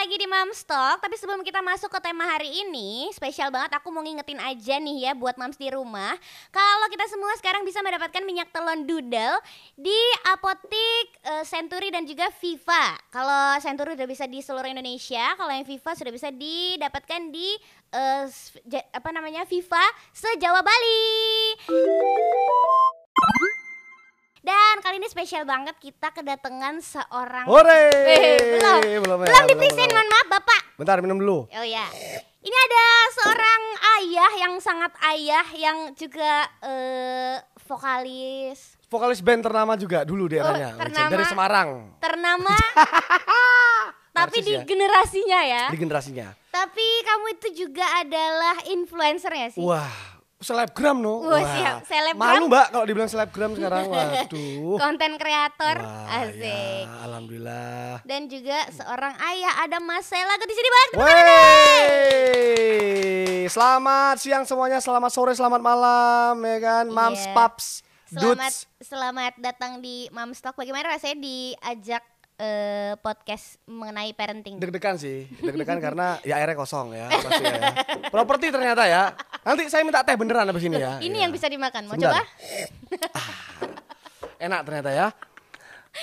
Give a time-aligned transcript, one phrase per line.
[0.00, 3.92] lagi di Moms Talk, tapi sebelum kita masuk ke tema hari ini, spesial banget aku
[3.92, 6.16] mau ngingetin aja nih ya buat moms di rumah.
[6.48, 9.36] Kalau kita semua sekarang bisa mendapatkan minyak telon doodle
[9.76, 10.00] di
[10.32, 12.96] apotik eh, Century dan juga Viva.
[13.12, 17.60] Kalau Century udah bisa di seluruh Indonesia, kalau yang Viva sudah bisa didapatkan di
[18.72, 19.84] ja- apa namanya Viva
[20.16, 21.04] se-Jawa Bali.
[24.40, 27.92] Dan kali ini spesial banget kita kedatangan seorang Hore!
[27.92, 28.80] Eh, belum.
[29.04, 29.92] belum, Belum belum.
[29.92, 30.60] mohon maaf Bapak.
[30.74, 31.38] Bentar minum dulu.
[31.44, 31.84] Oh ya.
[32.40, 32.82] Ini ada
[33.14, 33.62] seorang
[34.00, 37.36] ayah yang sangat ayah yang juga eh,
[37.68, 40.74] vokalis Vokalis band ternama juga dulu daerahnya.
[40.74, 41.10] Oh, ternama.
[41.12, 41.68] Dari Semarang.
[42.02, 42.56] ternama
[44.10, 44.62] tapi Narsis di ya.
[44.66, 45.64] generasinya ya.
[45.70, 46.26] Di generasinya.
[46.50, 49.62] Tapi kamu itu juga adalah influencer ya sih?
[49.62, 49.86] Wah,
[50.40, 51.20] selebgram no.
[51.22, 51.84] Wah, siap.
[51.84, 52.16] Selebgram.
[52.16, 53.84] Malu mbak kalau dibilang selebgram sekarang.
[53.92, 54.76] Waduh.
[54.76, 56.40] Konten kreator Wah, asik.
[56.82, 58.00] ya, alhamdulillah.
[58.02, 60.90] Dan juga seorang ayah ada Mas Sela di sini banget.
[62.10, 67.32] Wey, selamat siang semuanya, selamat sore, selamat malam, ya kan, mams, Iya.
[67.32, 67.66] paps,
[68.06, 68.56] Selamat dudes.
[68.80, 70.54] selamat datang di Mamstock.
[70.54, 72.02] Bagaimana rasanya diajak
[72.40, 74.56] eh, podcast mengenai parenting?
[74.56, 77.60] Deg-degan sih, deg-degan karena ya airnya kosong ya, pasti ya.
[78.08, 79.12] Properti ternyata ya.
[79.40, 80.96] Nanti saya minta teh beneran abis ini ya.
[80.98, 81.22] Ini Iya.
[81.22, 81.84] yang bisa dimakan.
[81.84, 82.24] Mau Sebentar.
[82.24, 82.28] coba?
[84.38, 85.06] Enak ternyata ya.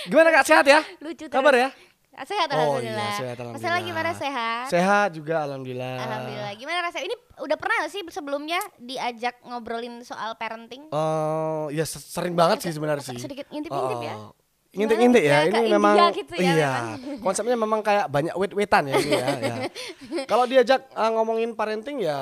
[0.06, 0.80] Gimana kak sehat ya?
[1.00, 1.34] Lucu terus.
[1.34, 1.70] Kabar ya?
[2.14, 2.98] Ah, Sehat Oh alhamdulillah.
[3.04, 3.82] iya sehat alhamdulillah.
[3.86, 4.66] gimana sehat?
[4.68, 5.96] Sehat juga alhamdulillah.
[6.00, 6.52] Alhamdulillah.
[6.58, 7.06] Gimana rasanya?
[7.06, 10.90] Ini udah pernah gak sih sebelumnya diajak ngobrolin soal parenting?
[10.90, 13.22] Oh, ya se- sering banget sih sebenarnya sih.
[13.22, 14.16] Sedikit ngintip-ngintip ya?
[14.78, 15.38] Ngintip-ngintip ya?
[15.42, 16.74] Kayak ini memang gitu ya, iya.
[16.94, 17.20] memang.
[17.20, 19.28] Konsepnya memang kayak banyak wet-wetan ya ini ya.
[19.50, 19.56] ya.
[20.30, 22.18] Kalau diajak uh, ngomongin parenting ya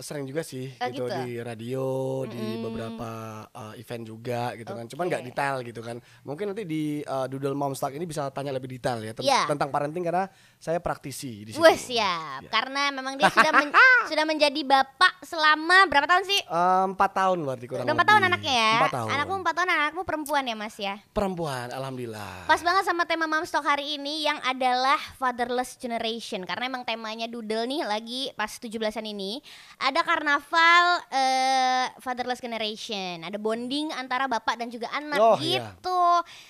[0.00, 1.14] sering juga sih Oh, gitu, gitu?
[1.20, 1.86] di radio,
[2.24, 3.10] di beberapa
[3.50, 4.84] uh, event juga gitu kan.
[4.88, 5.96] Cuman nggak detail gitu kan.
[6.24, 9.50] Mungkin nanti di uh, Doodle Mom Talk ini bisa tanya lebih detail ya Iya.
[9.50, 10.24] tentang parenting karena
[10.56, 11.60] saya praktisi di situ.
[11.60, 12.40] Siap.
[12.46, 12.50] Iya.
[12.50, 13.74] Karena memang dia sudah men-
[14.10, 16.40] sudah menjadi bapak selama berapa tahun sih?
[16.48, 18.72] Uh, Empat tahun berarti kurang Udah empat tahun anaknya ya?
[18.80, 19.08] Empat tahun.
[19.12, 20.94] Anakmu empat tahun, anakmu perempuan ya mas ya?
[21.12, 21.97] Perempuan, alhamdulillah.
[22.44, 27.64] Pas banget sama tema Mamstock hari ini yang adalah fatherless generation karena emang temanya Doodle
[27.64, 29.42] nih lagi pas 17-an ini
[29.76, 35.74] ada karnaval eh, fatherless generation, ada bonding antara bapak dan juga anak Oh, iya.
[35.74, 36.02] gitu.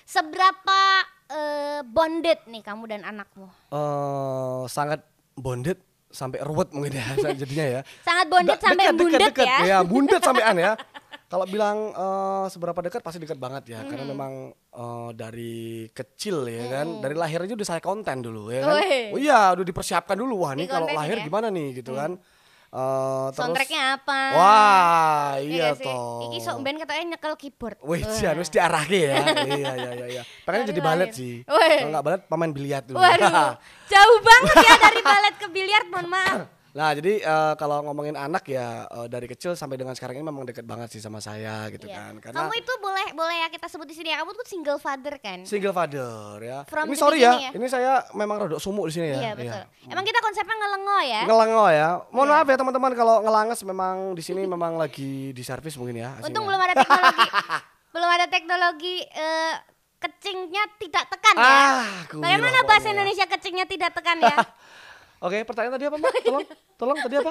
[0.04, 0.81] Seberapa
[1.28, 3.48] eh, bonded nih kamu dan anakmu?
[3.69, 5.00] eh sangat
[5.32, 7.04] bonded sampai ruwet mungkin ya
[7.41, 7.81] jadinya ya.
[8.00, 9.47] Sangat bonded sampai dekat, bundet dekat.
[9.47, 9.58] ya.
[9.64, 10.72] Ya, bundet sampean ya.
[11.28, 13.88] Kalau bilang eh, seberapa dekat pasti dekat banget ya, Hmm.
[13.88, 15.56] karena memang eh, dari
[15.90, 18.80] kecil ya kan, dari lahir aja udah saya konten dulu ya kan.
[18.80, 19.12] Wih.
[19.12, 21.24] Oh iya, udah dipersiapkan dulu wah ini kalau lahir ya.
[21.24, 22.16] gimana nih gitu kan.
[22.68, 24.20] Eh, terus Soundtracknya apa?
[24.30, 25.84] Wah, iya sih?
[25.84, 26.28] toh.
[26.28, 27.80] Iki sok ben katanya nyekel keyboard.
[27.80, 29.16] Wih, sih harus diarahke ya.
[29.48, 30.22] iya, iya, iya, iya.
[30.44, 31.16] Pengen Dari jadi balet lahir.
[31.16, 31.34] sih.
[31.44, 33.00] Kalau nggak balet, pemain biliar dulu.
[33.00, 33.56] Waduh,
[33.92, 36.40] jauh banget ya dari balet ke biliar, mohon maaf.
[36.78, 40.46] Nah jadi eh, kalau ngomongin anak ya eh, dari kecil sampai dengan sekarang ini memang
[40.46, 41.98] dekat banget sih sama saya gitu Iya.
[41.98, 42.12] kan.
[42.22, 44.22] Karena Kamu itu boleh boleh ya kita sebut di sini ya.
[44.22, 45.42] Kamu tuh single father kan?
[45.42, 46.62] single father ya.
[46.64, 47.50] From ini sorry ya, ya?
[47.50, 49.18] ini saya memang rodok sumuk di sini ya.
[49.18, 49.62] Iya betul.
[49.90, 51.20] Emang kita konsepnya ngelengo ya?
[51.26, 51.88] Ngelengo ya.
[52.08, 52.34] Mohon Iya.
[52.36, 56.14] maaf ya teman-teman kalau ngelanges memang di sini memang lagi di servis mungkin ya.
[56.22, 56.46] Untung aslinya.
[56.46, 57.28] belum ada teknologi,
[57.98, 59.54] belum ada teknologi eh,
[59.98, 61.42] kecingnya tidak tekan ya.
[61.42, 62.92] Ah, kuwi Bagaimana bahasa pokoknya.
[62.94, 64.36] Indonesia kecingnya tidak tekan ya?
[65.18, 66.12] Oke, pertanyaan tadi apa, Mbak?
[66.26, 66.44] Tolong,
[66.78, 67.30] tolong tadi apa?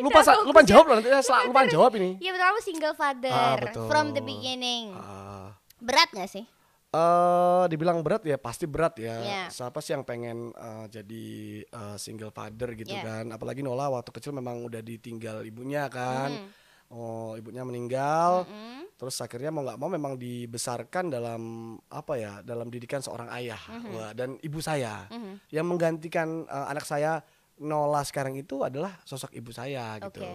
[0.00, 2.16] Lupa lupa jawab loh nanti saya lupa jawab ini.
[2.16, 3.84] Iya betul kamu single father Ah, betul.
[3.86, 4.96] from the beginning.
[4.96, 5.52] Ah.
[5.76, 6.44] Berat gak sih?
[6.88, 9.16] Eh, dibilang berat ya pasti berat ya.
[9.20, 9.42] Iya.
[9.52, 11.26] Siapa sih yang pengen eh, jadi
[11.62, 13.04] eh, single father gitu Iya.
[13.04, 13.24] kan?
[13.28, 16.32] Apalagi Nola waktu kecil memang udah ditinggal ibunya kan.
[16.32, 16.48] Hmm.
[16.88, 18.46] Oh, ibunya meninggal.
[18.46, 18.86] Mm-mm.
[18.96, 21.42] Terus akhirnya mau nggak mau memang dibesarkan dalam
[21.86, 22.40] apa ya?
[22.40, 23.58] Dalam didikan seorang ayah
[23.90, 25.04] Wah, dan ibu saya.
[25.08, 25.50] Mhm.
[25.50, 27.20] Yang menggantikan eh, anak saya
[27.56, 30.20] Nola sekarang itu adalah sosok ibu saya gitu.
[30.20, 30.30] Oke.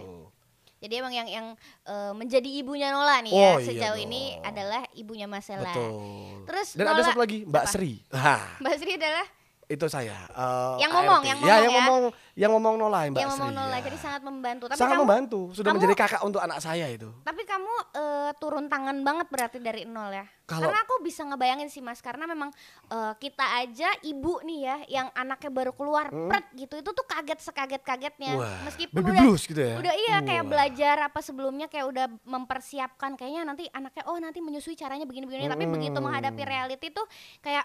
[0.78, 1.46] Jadi emang yang yang
[1.82, 4.46] eh, menjadi ibunya Nola nih ya Oh, iya sejauh ini dong.
[4.46, 5.70] adalah ibunya Marcella.
[5.70, 6.42] Betul.
[6.44, 7.70] Terus dan ada Nola- satu lagi Mbak Apa?
[7.70, 7.92] Sri.
[8.62, 9.26] Mbak Sri adalah
[9.72, 10.12] itu saya.
[10.28, 11.26] eh, Yang ngomong, ART.
[11.26, 11.72] yang ya, ngomong yang ya.
[11.74, 12.02] ngomong,
[12.32, 13.58] yang ngomong Nola, Mbak yang ngomong Sri.
[13.58, 13.82] Nola, ya.
[13.82, 14.64] jadi sangat membantu.
[14.66, 17.08] Tapi sangat kamu, membantu, sudah kamu- menjadi kakak untuk anak saya itu.
[17.20, 20.24] Tapi kamu eh, turun tangan banget berarti dari nol ya.
[20.44, 22.52] Kalau- Karena aku bisa ngebayangin sih Mas, karena memang
[22.86, 27.40] eh, kita aja ibu nih ya, yang anaknya baru keluar, pret gitu, itu tuh kaget
[27.42, 28.32] sekaget-kagetnya.
[28.32, 28.40] Hmm.
[28.40, 29.76] Wah, Meskipun baby udah blues gitu ya.
[29.78, 30.50] udah iya kayak Wah.
[30.50, 35.64] belajar apa sebelumnya kayak udah mempersiapkan kayaknya nanti anaknya oh nanti menyusui caranya begini-begini tapi
[35.64, 36.04] begitu Hmm.
[36.04, 37.06] menghadapi reality tuh
[37.38, 37.64] kayak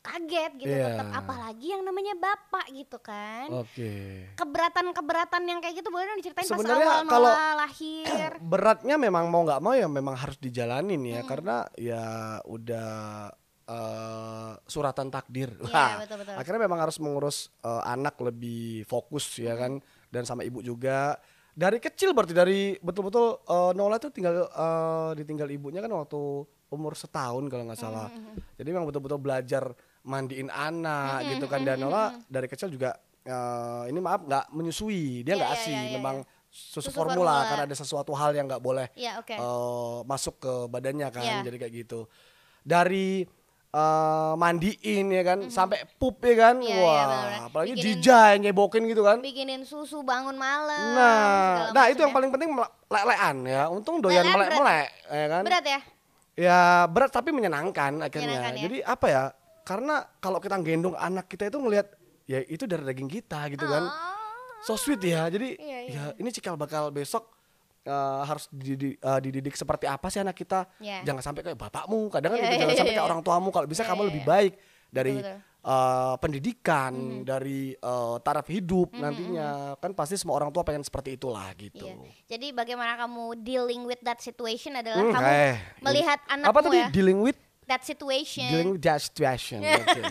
[0.00, 0.96] kaget gitu Iya.
[0.96, 4.24] tetap apalagi yang namanya bapak gitu kan Oke.
[4.34, 9.44] keberatan-keberatan yang kayak gitu boleh dong diceritain pas Sebenarnya awal kalau- lahir Beratnya memang mau
[9.44, 11.12] nggak mau ya memang harus dijalanin Hmm.
[11.12, 12.04] ya karena ya
[12.42, 12.90] udah
[13.66, 15.54] eh, suratan takdir.
[15.54, 16.34] Iya, Wah, betul, betul.
[16.34, 21.14] akhirnya memang harus mengurus eh, anak lebih fokus ya kan dan sama ibu juga.
[21.50, 26.18] Dari kecil berarti dari betul-betul eh, Nola tuh tinggal eh, ditinggal ibunya kan waktu
[26.66, 28.10] umur setahun kalau nggak salah.
[28.54, 29.70] Jadi memang betul-betul belajar
[30.02, 35.32] mandiin anak gitu kan dan Nola dari kecil juga eh, ini maaf nggak menyusui, dia
[35.32, 36.48] Iya, nggak iya, asih, iya, iya, memang iya.
[36.48, 37.46] susu, Susu formula, formula.
[37.46, 39.34] karena ada sesuatu hal yang nggak boleh Iya, oke.
[39.34, 41.44] eh, masuk ke badannya kan Iya.
[41.44, 42.00] jadi kayak gitu
[42.60, 43.28] dari
[43.70, 47.40] eh, mandiin ya kan sampai pup ya kan Iya, iya, wah benar-benar.
[47.46, 50.90] apalagi Bikinin- jijai nyebokin gitu kan Bikinin susu bangun malam.
[50.90, 52.16] nah nah itu yang ya.
[52.16, 52.50] paling penting
[52.88, 55.80] lelean ya untung doyan melek melek ya kan Berat ya?
[56.34, 58.62] ya berat tapi menyenangkan akhirnya Menyenangkan ya.
[58.64, 59.22] jadi apa ya
[59.70, 61.86] karena kalau kita gendong anak kita itu ngelihat
[62.24, 64.14] ya itu dari daging kita gitu kan Oh.
[64.60, 65.92] so sweet ya jadi Iya, iya.
[65.92, 67.30] ya ini cikal bakal besok
[67.80, 71.00] eh, harus dididik, eh, dididik seperti apa sih anak kita Iya.
[71.02, 73.08] jangan sampai kayak bapakmu kadang kan Iya, gitu, iya, jangan sampai iya, kayak iya.
[73.08, 74.28] orang tuamu kalau bisa Iya, kamu iya, lebih iya.
[74.28, 74.52] baik
[74.90, 75.40] dari Betul, Mhm.
[75.62, 81.48] eh, pendidikan dari eh, taraf hidup nantinya kan pasti semua orang tua pengen seperti itulah
[81.54, 81.96] gitu Iya.
[82.28, 86.78] Jadi bagaimana kamu dealing with that situation adalah Hmm, kamu eh, melihat anakmu apa tadi
[86.78, 86.88] ya.
[86.90, 87.38] dealing with
[87.70, 88.50] That situation.
[88.50, 90.02] dealing with that situation oke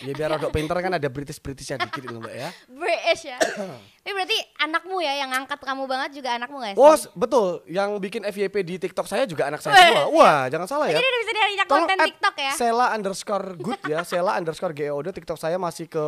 [0.00, 3.36] ya biar rodok pinter kan ada British Britishnya dikit loh mbak ya British ya.
[4.06, 6.78] Tapi berarti anakmu ya yang ngangkat kamu banget juga anakmu gak sih?
[6.78, 10.06] Oh betul, yang bikin FYP di TikTok saya juga anak saya semua.
[10.14, 11.02] Wah, jangan salah ya.
[11.02, 11.32] Jadi udah bisa
[11.66, 12.52] Tolong konten TikTok ya.
[12.54, 16.04] Sela underscore good ya, Sela underscore GOD TikTok saya masih ke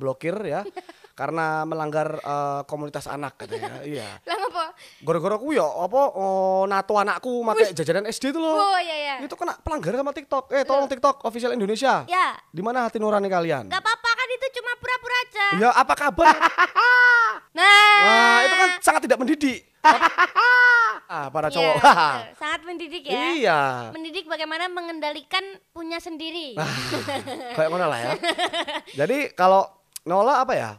[0.00, 0.64] blokir ya,
[1.20, 3.84] karena melanggar eh, komunitas anak katanya.
[3.92, 4.08] Iya.
[4.24, 4.64] Lah ngapa?
[5.04, 8.56] Gara-gara aku ya apa oh, nato anakku pakai jajanan SD itu loh.
[8.56, 9.14] Oh iya iya.
[9.20, 10.44] Itu kena pelanggaran sama TikTok.
[10.54, 12.08] Eh tolong TikTok official Indonesia.
[12.08, 12.38] Ya.
[12.48, 13.68] Di mana hati nurani kalian?
[13.68, 14.01] Gak apa-apa
[15.50, 15.58] aja.
[15.58, 16.36] Ya apa kabar?
[17.52, 18.00] Nah.
[18.00, 19.60] Wah itu kan sangat tidak mendidik.
[21.12, 21.74] ah para Iya, cowok.
[21.76, 22.16] betul.
[22.40, 23.12] sangat mendidik ya.
[23.12, 23.60] Iya.
[23.92, 26.56] Mendidik bagaimana mengendalikan punya sendiri.
[26.56, 26.64] Ah.
[27.52, 28.10] kayak mana lah ya.
[29.04, 29.68] Jadi kalau
[30.08, 30.70] Nola apa ya?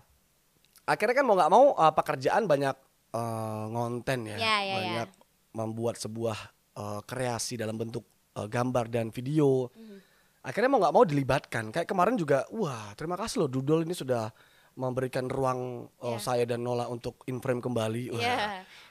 [0.84, 2.76] Akhirnya kan mau nggak mau uh, pekerjaan banyak
[3.14, 4.74] uh, ngonten ya, Ya, ya, ya.
[4.74, 5.10] banyak
[5.54, 6.38] membuat sebuah
[6.74, 8.02] uh, kreasi dalam bentuk
[8.34, 9.70] uh, gambar dan video.
[9.78, 10.02] Mhm.
[10.42, 11.70] Akhirnya mau nggak mau dilibatkan.
[11.70, 14.28] Kayak kemarin juga, wah terima kasih loh Doodle ini sudah
[14.74, 16.20] memberikan ruang uh, Ya.
[16.20, 18.14] saya dan Nola untuk in frame kembali.
[18.14, 18.20] Wah.
[18.20, 18.38] Iya.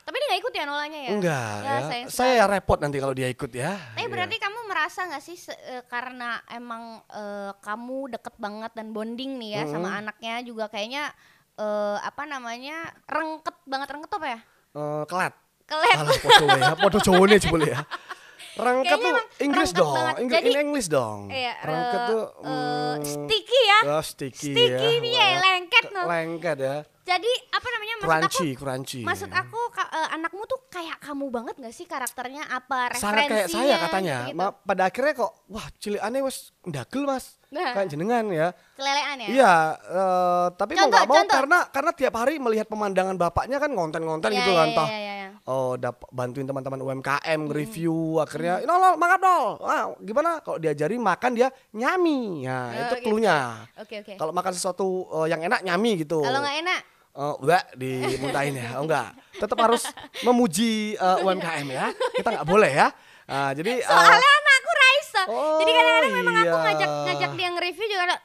[0.02, 1.10] Tapi dia gak ikut ya nolanya ya?
[1.14, 3.74] Enggak ya, sayang saya ya repot nanti kalau dia ikut ya.
[3.94, 4.10] Tapi Iya.
[4.10, 9.38] berarti kamu merasa nggak sih se- eh, karena emang eh, kamu deket banget dan bonding
[9.38, 11.10] nih ya sama anaknya juga kayaknya
[11.54, 14.40] eh, apa namanya rengket banget rengket apa ya?
[14.72, 15.34] Eh, kelat.
[15.62, 15.96] Kelet.
[15.98, 17.80] Alah podo ya, podo nih boleh ya.
[18.52, 20.14] Kayaknya tuh Inggris dong, banget.
[20.20, 21.18] Inggris Jadi- in English dong.
[21.26, 23.78] Iya, Rangket eh, tuh hmm, sticky ya.
[23.82, 25.00] ya, sticky, Sticky ya.
[25.00, 26.00] nih ya, lengket ke- no.
[26.04, 26.76] Lengket ya.
[27.02, 28.60] Jadi apa namanya maksud Crunchy, aku?
[28.60, 29.00] crunchy.
[29.02, 33.02] Maksud aku ka- eh, anakmu tuh kayak kamu banget gak sih karakternya apa referensinya?
[33.02, 34.16] sangat kayak saya katanya.
[34.24, 34.38] gitu.
[34.38, 37.42] Ma- pada akhirnya kok wah cilik aneh wes ndagel Mas.
[37.48, 37.74] Nah.
[37.74, 38.48] Kayak jenengan ya.
[38.72, 39.28] Kelelean ya?
[39.28, 39.54] Iya,
[39.84, 41.36] eh, tapi mau Contoh, nggak mau contoh.
[41.36, 44.88] karena karena tiap hari melihat pemandangan bapaknya kan konten-konten Iya, gitu kan toh.
[44.88, 45.10] iya.
[45.42, 51.02] Oh, dap bantuin teman-teman UMKM nge-review akhirnya, "Nol, nol, makan nol." Wah, gimana kalau diajarin
[51.02, 52.46] makan dia nyami.
[52.46, 53.04] Nah, Oh, itu gitu.
[53.10, 53.38] cluenya.
[53.74, 54.14] Oke oke.
[54.14, 56.22] Kalau makan sesuatu eh, yang enak nyami gitu.
[56.22, 56.80] Kalau nggak enak,
[57.12, 58.80] Oh, enggak dimuntahin ya.
[58.80, 59.12] Oh, enggak.
[59.36, 59.84] Tetap harus
[60.24, 61.86] memuji eh, UMKM ya.
[62.16, 62.88] Kita nggak boleh ya.
[63.28, 65.22] Nah, jadi eh, soalnya anakku Raisa.
[65.28, 66.64] Oh, Jadi kadang-kadang memang aku iya.
[66.64, 68.16] ngajak ngajak dia nge-review juga ada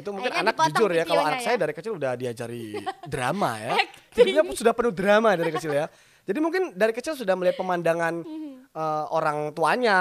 [0.00, 1.04] itu mungkin Akhirnya anak jujur ya.
[1.04, 1.44] Kalau anak ya.
[1.44, 2.64] saya dari kecil udah diajari
[3.04, 3.72] drama ya.
[4.16, 5.86] Hidupnya pun sudah penuh drama dari kecil ya.
[6.24, 8.24] Jadi mungkin dari kecil sudah melihat pemandangan
[8.72, 9.98] eh, orang tuanya,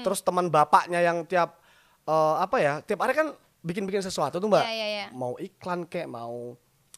[0.00, 1.60] terus teman bapaknya yang tiap
[2.08, 4.62] eh, apa ya, tiap hari kan bikin-bikin sesuatu tuh mbak.
[4.62, 5.06] Iya, iya, iya.
[5.10, 6.54] Mau iklan kayak mau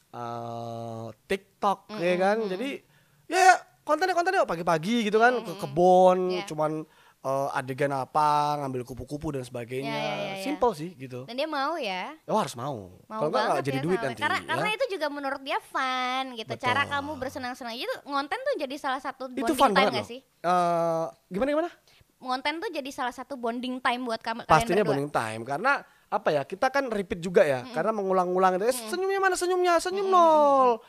[0.08, 2.36] eh, TikTok Mhm, ya kan.
[2.46, 2.70] Jadi
[3.26, 6.44] ya ya, kontennya kontennya pagi-pagi gitu kan ke kebun, Iya.
[6.44, 6.84] cuman
[7.18, 9.90] eh, adegan apa, ngambil kupu-kupu dan sebagainya.
[9.90, 10.44] Iya, iya, iya.
[10.44, 11.26] Simple sih gitu.
[11.26, 12.14] Dan dia mau ya.
[12.24, 12.94] Oh harus mau.
[13.04, 14.20] Mau Kalau nggak jadi ya duit sama- nanti.
[14.22, 14.46] Karena ya.
[14.46, 16.52] karena itu juga menurut dia fun gitu.
[16.56, 16.92] Cara Betul.
[16.94, 20.06] kamu bersenang-senang itu ngonten tuh jadi salah satu itu bonding fun time gak loh.
[20.06, 20.20] sih?
[20.22, 21.70] Eh, gimana gimana?
[22.18, 26.42] Ngonten tuh jadi salah satu bonding time buat kamu Pastinya bonding time karena apa ya
[26.48, 30.80] kita kan repeat juga ya karena mengulang-ulang itu eh, senyumnya mana senyumnya senyum nol.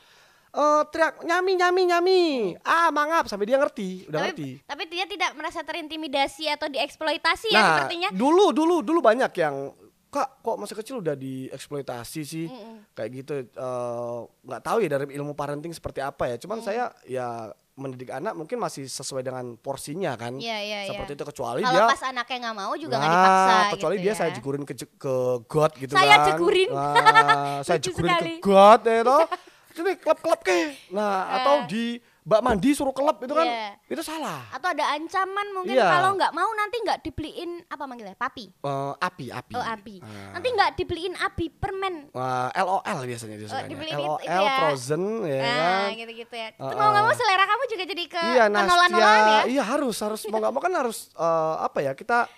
[0.50, 2.22] Eh, teriak nyami nyami nyami.
[2.66, 4.64] Ah mangap sampai dia ngerti udah ngerti.
[4.66, 8.08] Tapi, tapi dia tidak merasa terintimidasi atau dieksploitasi ya nah sepertinya.
[8.10, 9.70] dulu dulu dulu banyak yang
[10.10, 12.46] kak kok masih kecil udah dieksploitasi sih
[12.92, 17.48] kayak gitu eh, nggak tahu ya dari ilmu parenting seperti apa ya cuman saya ya
[17.72, 20.90] mendidik anak mungkin masih sesuai dengan porsinya kan Iya, iya, iya.
[20.90, 24.02] seperti itu kecuali Kalau dia pas anaknya nggak mau juga nggak Nah, dipaksa kecuali gitu
[24.02, 24.18] dia ya.
[24.18, 25.14] saya jegurin ke ke
[25.46, 26.26] got gitu Saya kan.
[26.28, 26.68] jegurin.
[26.68, 28.34] Nah, saya jegurin sekali.
[28.34, 29.24] ke got ya toh.
[29.80, 30.58] Ini klub-klub ke.
[30.90, 33.68] Nah, atau di mbak mandi suruh kelap itu kan Iya.
[33.88, 34.44] itu salah.
[34.50, 35.88] Atau ada ancaman mungkin Iya.
[35.88, 38.12] kalau nggak mau nanti nggak dibeliin apa manggilnya?
[38.12, 38.44] Papi.
[38.52, 39.52] Eh, api api.
[39.52, 39.94] Oh, api.
[39.98, 40.36] Ah.
[40.36, 42.12] Nanti nggak dibeliin api permen.
[42.12, 43.96] Wah, LOL biasanya dia Oh, sukanya.
[43.96, 44.52] LOL ya.
[44.58, 45.88] frozen ya Nah, kan.
[45.96, 46.48] gitu-gitu ya.
[46.50, 46.76] Itu Uh-uh.
[46.76, 49.40] mau nggak mau selera kamu juga jadi ke Iya, nah, nolan-nolan ya.
[49.48, 52.28] Iya harus harus mau nggak mau kan harus eh, apa ya kita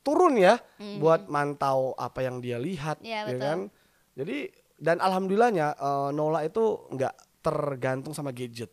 [0.00, 0.56] turun ya
[0.96, 3.42] buat mantau apa yang dia lihat, Iya, ya betul.
[3.42, 3.58] kan.
[4.14, 4.36] Jadi
[4.76, 8.72] dan alhamdulillahnya eh, Nola itu nggak tergantung sama gadget.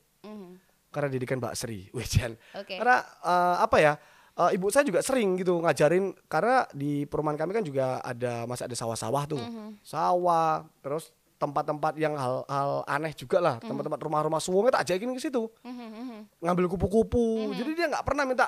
[0.93, 2.37] Karena didikan Mbak Sri, Wejan.
[2.53, 2.77] Oke.
[2.77, 3.93] Karena eh, apa ya?
[4.33, 8.65] eh, ibu saya juga sering gitu ngajarin karena di perumahan kami kan juga ada masih
[8.65, 9.37] ada sawah-sawah tuh.
[9.37, 9.81] Mhm.
[9.81, 13.67] Sawah, terus tempat-tempat yang hal-hal aneh juga lah, Mhm.
[13.67, 16.19] tempat-tempat rumah-rumah suwungnya tak ajakin ke situ Mhm, mhm.
[16.39, 17.51] ngambil kupu-kupu.
[17.51, 18.47] Jadi dia nggak pernah minta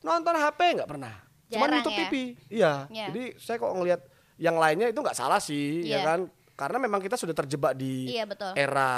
[0.00, 1.14] nonton HP nggak pernah.
[1.46, 2.00] Cuman Jarang YouTube ya?
[2.02, 2.14] TV.
[2.50, 2.72] Iya.
[2.90, 3.04] Iya.
[3.12, 4.00] Jadi saya kok ngelihat
[4.36, 5.96] yang lainnya itu nggak salah sih, Iya.
[5.96, 6.20] ya kan?
[6.62, 8.54] Karena memang kita sudah terjebak di Iya, betul.
[8.54, 8.90] era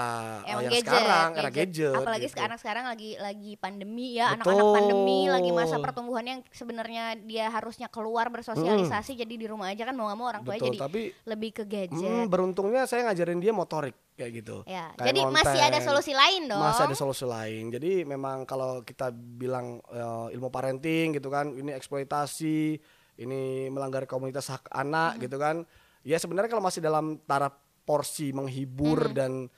[0.45, 1.95] eh, Emang yang gadget, sekarang, era gadget.
[1.97, 2.35] Apalagi gitu.
[2.37, 7.89] sekarang sekarang lagi lagi pandemi ya, anak-anak pandemi lagi masa pertumbuhan yang sebenarnya dia harusnya
[7.89, 11.03] keluar bersosialisasi jadi di rumah aja kan mau nggak mau orang tua Betul, jadi tapi
[11.25, 12.27] lebih ke mm, gadget.
[12.29, 14.57] beruntungnya saya ngajarin dia motorik kayak gitu.
[14.65, 14.95] ya.
[14.95, 16.63] Kayak Jadi masih ada solusi lain dong.
[16.63, 17.65] Masih ada solusi lain.
[17.75, 22.79] Jadi memang kalau kita bilang eh, ilmu parenting gitu kan, ini eksploitasi,
[23.21, 25.67] ini melanggar komunitas hak anak gitu kan.
[26.05, 27.57] Ya sebenarnya kalau masih dalam taraf
[27.89, 29.49] porsi menghibur dan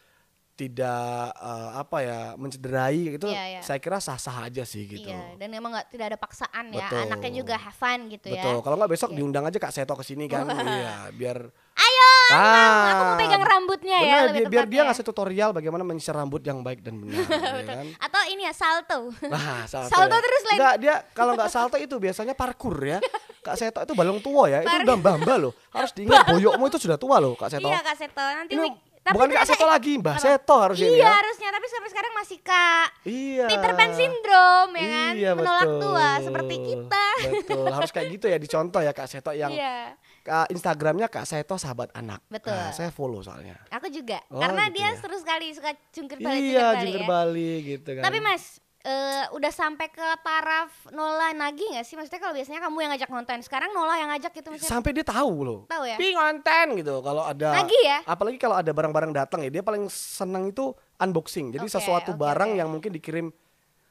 [0.56, 3.60] tidak eh, apa ya mencederai gitu, Iya, iya.
[3.60, 5.04] saya kira sah-sah aja sih gitu.
[5.04, 6.88] Iya, dan memang nggak tidak ada paksaan ya.
[6.88, 7.00] Betul.
[7.06, 8.40] Anaknya juga have fun gitu ya.
[8.40, 8.56] Betul.
[8.64, 10.48] Kalau nggak besok diundang aja Kak Seto ke sini kan.
[10.64, 11.44] iya, biar
[11.76, 15.84] Ayo, Ah, aku mau pegang rambutnya ya bener, lebih biar, biar dia ngasih tutorial bagaimana
[15.84, 17.20] menyisir rambut yang baik dan benar,
[17.60, 17.86] ya kan?
[18.00, 19.12] Atau ini ya salto.
[19.28, 20.25] Nah, salto, Salto ya.
[20.25, 20.56] terus lagi.
[20.56, 22.98] Enggak, dia kalau nggak salto itu biasanya parkur ya.
[23.44, 25.52] Kak Seto itu balong tua ya, itu udah mbah-mbah loh.
[25.70, 27.68] Harus diingat boyokmu itu sudah tua loh, Kak Seto.
[27.68, 28.25] Iya Kak Seto.
[28.25, 28.68] Nanti Ini
[29.06, 30.20] tapi bukan Kak Seto lagi, Mbah Apa?
[30.20, 31.10] Seto harusnya ini Iya ya.
[31.14, 33.46] harusnya, tapi sampai sekarang masih Kak Iya.
[33.46, 35.80] Peter Pan syndrome ya kan, Iya, menolak betul.
[35.80, 37.06] tua seperti kita.
[37.32, 41.54] Betul, harus kayak gitu ya dicontoh ya Kak Seto yang Iya, Kak Instagramnya Kak Seto
[41.54, 42.18] sahabat anak.
[42.26, 42.50] Betul.
[42.50, 43.54] Nah, saya follow soalnya.
[43.68, 44.18] aku juga.
[44.26, 44.98] Oh, Karena gitu dia ya.
[44.98, 47.08] seru sekali suka jungkir balik iya, jungkir jungkir balik ya.
[47.08, 48.02] balik gitu kan.
[48.02, 48.44] Tapi Mas,
[48.87, 51.95] eh, udah sampai ke taraf Nola nagih gak sih?
[51.95, 54.71] Maksudnya kalau biasanya kamu yang ngajak nonton, sekarang Nola yang ngajak gitu maksudnya.
[54.71, 55.61] sampai dia tahu loh.
[55.66, 55.97] Tahu ya?
[55.97, 57.99] Pi ngonten gitu kalau ada Nagih ya?
[58.07, 61.50] apalagi kalau ada barang-barang datang ya dia paling senang itu unboxing.
[61.50, 62.59] Jadi Oke, sesuatu oke, barang oke.
[62.59, 63.26] yang mungkin dikirim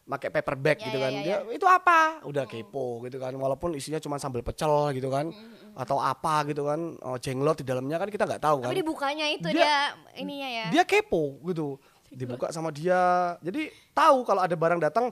[0.05, 1.11] pakai paper bag Ya, gitu ya, kan.
[1.11, 2.21] ya, Dia itu apa?
[2.23, 3.33] Udah kepo gitu kan.
[3.33, 5.33] Walaupun isinya cuma sambal pecel gitu kan
[5.73, 6.93] atau apa gitu kan.
[7.01, 8.69] Oh, jenglot di dalamnya kan kita nggak tahu kan.
[8.69, 10.65] Tapi dibukanya itu Dia- dia, ininya ya.
[10.71, 11.81] Dia kepo gitu.
[12.15, 13.35] Dibuka sama dia.
[13.43, 15.11] Jadi tahu kalau ada barang datang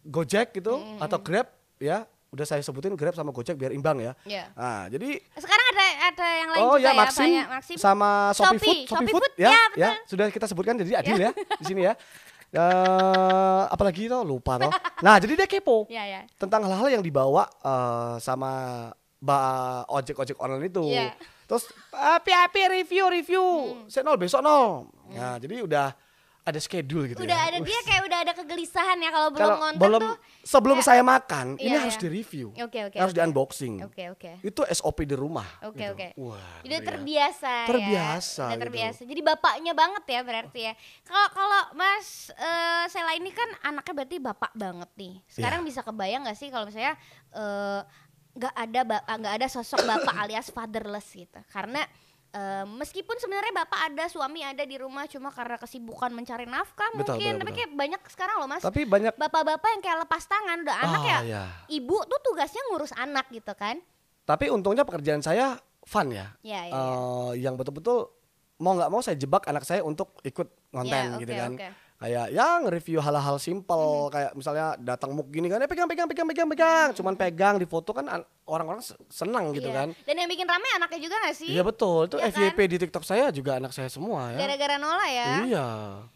[0.00, 2.06] Gojek gitu atau Grab ya.
[2.30, 4.12] Udah saya sebutin Grab sama Gojek biar imbang ya.
[4.22, 4.50] Iya.
[4.54, 7.76] Nah, jadi Sekarang ada ada yang lain Oh juga ya, ya, Maxim, banyak Maxim.
[7.78, 10.98] sama Shopee, Shopee, Food, Shopee, Shopee Food, Food, ya, ya, ya, sudah kita sebutkan jadi
[10.98, 11.94] adil ya di sini ya.
[12.54, 14.70] Eh, apalagi itu lupa toh.
[15.02, 16.20] Nah, jadi dia kepo Iya, ya.
[16.38, 18.50] tentang hal-hal yang dibawa eh, sama
[19.90, 20.84] ojek-ojek online itu.
[20.86, 21.14] Iya.
[21.44, 23.44] Terus api api review review,
[23.86, 24.88] saya nol besok nol.
[25.12, 25.92] Nah, jadi udah
[26.44, 27.48] ada schedule gitu Udah ya.
[27.48, 30.14] ada dia kayak udah ada kegelisahan ya kalau belum ngonten belum tuh.
[30.44, 32.02] sebelum kayak- saya makan, ini Iya, harus iya.
[32.04, 33.16] di review, Oke, oke, harus oke.
[33.16, 33.74] di unboxing.
[33.80, 34.30] Oke, oke.
[34.42, 35.48] Itu SOP di rumah.
[35.62, 35.96] Oke, gitu.
[35.96, 36.08] oke.
[36.14, 36.84] Wah, Udah ya.
[36.84, 38.46] terbiasa, Terbiasa ya.
[38.46, 38.64] Udah gitu.
[38.68, 39.00] terbiasa.
[39.02, 40.72] Jadi bapaknya banget ya berarti ya.
[41.02, 45.14] Kalau kalau Mas eh Sela ini kan anaknya berarti bapak banget nih.
[45.26, 45.66] Sekarang Iya.
[45.66, 46.92] bisa kebayang nggak sih kalau misalnya
[47.32, 47.80] eh,
[48.34, 48.80] nggak ada
[49.16, 51.40] nggak ada sosok bapak alias fatherless gitu.
[51.48, 51.80] Karena
[52.66, 57.30] meskipun sebenarnya bapak ada, suami ada di rumah cuma karena kesibukan mencari nafkah Betul, mungkin,
[57.30, 57.58] betul, tapi betul.
[57.60, 58.60] kayak banyak sekarang loh Mas.
[58.60, 61.18] Tapi banyak Bapak-bapak yang kayak lepas tangan udah anak Ah, ya.
[61.22, 61.42] iya.
[61.70, 63.78] Ibu tuh tugasnya ngurus anak gitu kan.
[64.24, 66.34] Tapi untungnya pekerjaan saya fun ya.
[66.40, 66.74] Ya, ya, ya.
[66.74, 68.10] Eh, yang betul-betul
[68.56, 71.52] mau nggak mau saya jebak anak saya untuk ikut ngonten Ya, gitu oke, kan.
[71.54, 71.68] oke.
[71.94, 76.26] Kayak yang review hal-hal simple kayak misalnya datang muk gini kan, eh pegang pegang pegang
[76.26, 79.78] pegang pegang, cuman pegang di foto kan an- orang-orang se- senang gitu Iya.
[79.78, 79.88] kan.
[80.02, 81.48] Dan yang bikin rame anaknya juga gak sih?
[81.48, 84.38] Iya betul, itu Iya FYP di TikTok saya juga anak saya semua ya.
[84.38, 85.28] Gara-gara Nola ya.
[85.40, 85.66] Iya.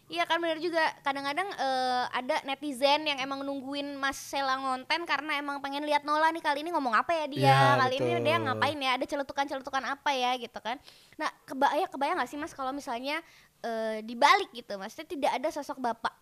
[0.09, 0.83] Iya kan bener juga.
[0.99, 6.29] Kadang-kadang eh, ada netizen yang emang nungguin Mas Sela ngonten karena emang pengen lihat Nola
[6.29, 8.25] nih kali ini ngomong apa ya dia, Iya, kali ini betul.
[8.27, 10.77] dia ngapain ya, ada celutukan-celutukan apa ya gitu kan.
[11.15, 13.25] Nah, kebayang kebayang gak sih Mas kalau misalnya
[13.63, 16.15] eh, dibalik gitu, Maksudnya tidak ada sosok bapak.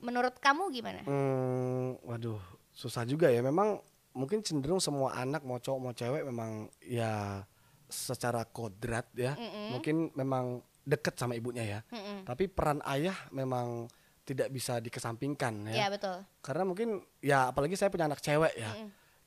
[0.00, 1.04] Menurut kamu gimana?
[1.04, 2.40] Hmm, waduh,
[2.72, 3.44] susah juga ya.
[3.44, 3.84] Memang
[4.16, 7.44] mungkin cenderung semua anak mau cowok mau cewek memang ya
[7.90, 9.36] secara kodrat ya.
[9.76, 11.80] Mungkin memang deket sama ibunya ya.
[11.92, 12.24] Mm-mm.
[12.24, 13.86] Tapi peran ayah memang
[14.24, 15.88] tidak bisa dikesampingkan Iya ya.
[15.90, 16.16] betul.
[16.40, 18.72] Karena mungkin ya apalagi saya punya anak cewek ya.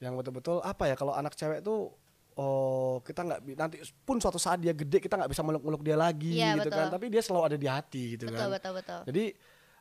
[0.01, 1.93] Yang betul-betul apa ya kalau anak cewek tuh
[2.35, 6.33] oh kita nggak nanti pun suatu saat dia gede kita nggak bisa meluk-meluk dia lagi
[6.35, 6.79] Iya, gitu betul.
[6.79, 6.87] kan.
[6.91, 8.49] Tapi dia selalu ada di hati gitu Betul kan.
[8.51, 8.99] betul betul.
[9.05, 9.23] Jadi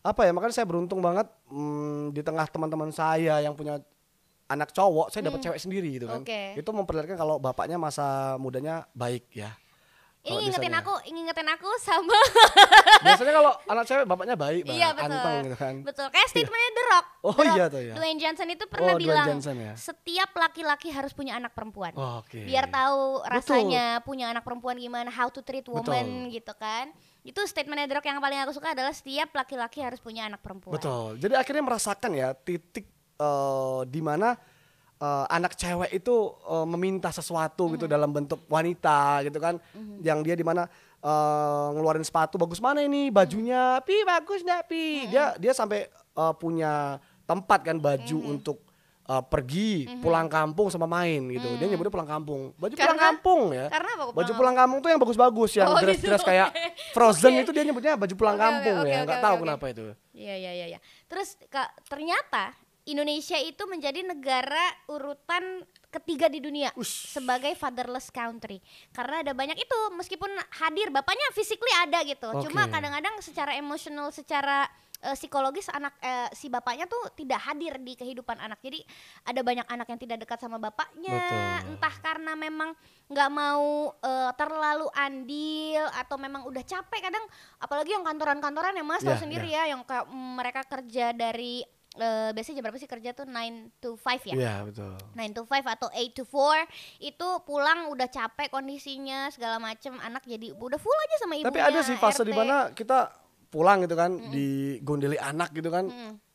[0.02, 3.78] apa ya makanya saya beruntung banget mm, di tengah teman-teman saya yang punya
[4.44, 6.26] anak cowok saya dapat cewek sendiri gitu kan Hmm.
[6.26, 6.58] Oke.
[6.58, 9.54] itu memperlihatkan kalau bapaknya masa mudanya baik ya
[10.22, 10.86] Ini ngingetin biasanya.
[10.86, 12.14] aku, ngingetin aku sama
[13.04, 15.10] biasanya kalau anak cewek bapaknya baik banget Iya betul.
[15.10, 16.06] anteng gitu kan Betul.
[16.08, 17.06] Kayak statementnya The Rock.
[17.18, 17.50] Oh, The Rock.
[17.52, 17.94] iya tuh ya.
[17.98, 19.74] Dwayne Johnson itu pernah Oh, bilang Johnson ya.
[19.74, 21.90] setiap laki-laki harus punya anak perempuan.
[21.94, 23.30] Oh, oke Biar tahu Betul.
[23.30, 26.94] rasanya punya anak perempuan gimana, how to treat woman gitu kan.
[27.22, 30.74] Itu statementnya The Rock yang paling aku suka adalah setiap laki-laki harus punya anak perempuan.
[30.74, 31.18] Betul.
[31.18, 32.86] Jadi akhirnya merasakan ya titik
[33.16, 34.38] eh, di mana
[35.02, 37.90] eh, anak cewek itu eh, meminta sesuatu gitu Mm-hmm.
[37.90, 39.58] dalam bentuk wanita gitu kan.
[39.98, 43.84] Yang dia di mana eh, ngeluarin sepatu bagus mana ini bajunya, Mm-hmm.
[43.84, 44.84] pi bagus nggak pi.
[45.08, 48.32] Dia dia sampai eh, punya tempat kan baju Mm-hmm.
[48.32, 48.62] untuk
[49.02, 51.50] eh, pergi pulang kampung sama main gitu.
[51.56, 52.54] Dia nyebutnya pulang kampung.
[52.54, 52.86] Baju pulang Mm.
[52.86, 53.66] Karena- kampung ya.
[53.66, 56.30] karena apa baju pulang pulang kampung tuh yang bagus-bagus yang Oh, dress-dress gitu.
[56.30, 56.48] kayak
[56.94, 58.94] Frozen itu dia nyebutnya baju pulang oke, kampung oke, ya.
[58.94, 59.42] oke, Nggak oke, tahu oke.
[59.42, 59.82] kenapa itu.
[60.14, 60.66] Iya iya iya.
[60.70, 60.78] iya.
[61.10, 65.62] Terus kak ternyata Indonesia itu menjadi negara urutan
[65.92, 67.14] ketiga di dunia Ush.
[67.14, 68.58] sebagai fatherless country
[68.90, 72.72] karena ada banyak itu meskipun hadir bapaknya physically ada gitu cuma Oke.
[72.74, 74.66] kadang-kadang secara emosional secara
[74.98, 78.82] eh, psikologis anak eh, si bapaknya tuh tidak hadir di kehidupan anak jadi
[79.30, 81.76] ada banyak anak yang tidak dekat sama bapaknya Betul.
[81.76, 82.74] entah karena memang
[83.06, 87.22] nggak mau eh, terlalu andil atau memang udah capek kadang
[87.62, 91.62] apalagi yang kantoran-kantoran yang mas Iya, sendiri ya yang kayak mereka kerja dari
[91.94, 94.96] eh, biasanya jam berapa sih kerja tuh 9 to 5 ya Iya betul.
[95.12, 96.64] 9 to 5 atau 8 to 4
[97.04, 101.60] itu pulang udah capek kondisinya segala macem anak jadi udah full aja sama ibunya Tapi
[101.60, 103.12] ada sih fase di mana kita
[103.52, 105.84] pulang gitu kan di gondeli anak gitu kan.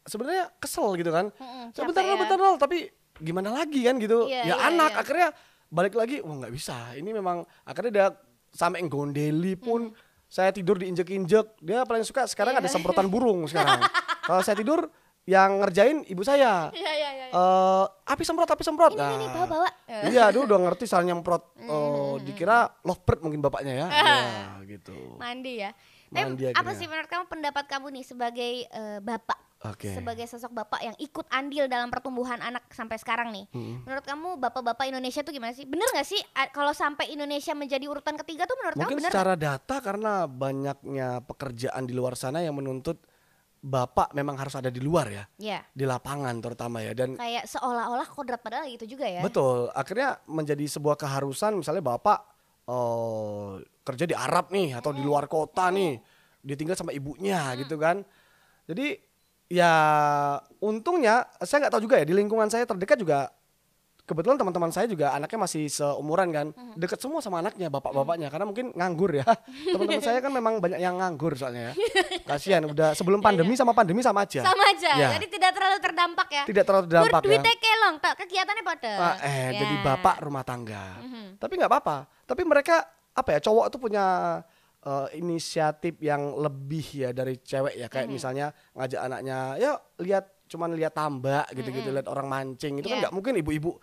[0.06, 1.34] Sebenarnya kesel gitu kan.
[1.34, 2.08] Mm-mm, Ya, capek bentar ya.
[2.08, 2.78] Nol, bentar Nol, tapi
[3.18, 4.30] gimana lagi kan gitu.
[4.30, 5.02] Iya, ya iya, anak iya.
[5.02, 5.30] akhirnya
[5.68, 6.94] balik lagi, wah nggak bisa.
[6.94, 8.08] Ini memang akhirnya dia
[8.54, 9.92] sampai gondeli pun
[10.30, 11.60] saya tidur diinjek-injek.
[11.60, 12.62] Dia paling suka sekarang Iya.
[12.64, 13.82] ada semprotan burung sekarang.
[14.30, 14.88] Kalau saya tidur
[15.28, 16.72] yang ngerjain ibu saya.
[16.72, 17.26] Iya iya iya.
[17.36, 18.96] eh api semprot, api semprot.
[18.96, 19.70] Ini, ini, bawa, bawa.
[19.84, 20.08] Hmm.
[20.08, 21.44] Iya, dia udah ngerti soal nyemprot.
[21.68, 23.88] Oh, dikira lovebird mungkin bapaknya ya.
[24.08, 24.96] Iya, gitu.
[25.20, 25.76] Mandi ya.
[26.08, 29.36] Mandi Tapi apa sih menurut kamu pendapat kamu nih sebagai eh, bapak?
[29.68, 29.92] Oke.
[29.92, 33.52] Sebagai sosok bapak yang ikut andil dalam pertumbuhan anak sampai sekarang nih.
[33.84, 35.68] Menurut kamu bapak-bapak Indonesia tuh gimana sih?
[35.68, 36.22] Bener gak sih
[36.56, 41.26] kalau sampai Indonesia menjadi urutan ketiga tuh menurut kamu Mungkin bener secara data karena banyaknya
[41.26, 43.02] pekerjaan di luar sana yang menuntut
[43.68, 45.60] bapak memang harus ada di luar ya, Ya.
[45.70, 46.96] di lapangan terutama ya.
[46.96, 49.20] Dan Kayak seolah-olah kodrat padahal gitu juga ya.
[49.20, 52.20] betul, akhirnya menjadi sebuah keharusan misalnya bapak
[52.64, 53.52] eh,
[53.84, 56.00] kerja di Arab nih atau di luar kota nih,
[56.40, 58.04] ditinggal sama ibunya gitu kan.
[58.68, 59.00] Jadi
[59.48, 59.72] ya
[60.60, 63.32] untungnya saya nggak tahu juga ya di lingkungan saya terdekat juga
[64.08, 66.48] kebetulan teman-teman saya juga anaknya masih seumuran kan.
[66.74, 68.32] Deket semua sama anaknya bapak-bapaknya.
[68.32, 69.28] Karena mungkin nganggur ya.
[69.76, 71.74] Teman-teman saya kan memang banyak yang nganggur soalnya ya.
[72.24, 74.48] Kasihan udah sebelum pandemi sama pandemi sama aja.
[74.48, 74.92] Sama aja.
[74.96, 75.10] Ya.
[75.20, 76.44] Jadi tidak terlalu terdampak ya.
[76.48, 77.32] tidak terlalu terdampak Gur ya.
[77.36, 78.92] Duitnya kelong, tak kegiatannya pada.
[78.96, 79.60] Ah, eh Ya.
[79.62, 80.86] jadi bapak rumah tangga.
[81.04, 81.38] Mhm.
[81.38, 81.98] tapi nggak apa-apa.
[82.24, 84.06] Tapi mereka apa ya cowok tuh punya
[84.80, 87.92] eh, inisiatif yang lebih ya dari cewek ya.
[87.92, 92.80] Kayak misalnya ngajak anaknya ya lihat cuman lihat tambak gitu-gitu lihat orang mancing.
[92.80, 93.04] Itu kan Iya.
[93.04, 93.76] nggak mungkin ibu-ibu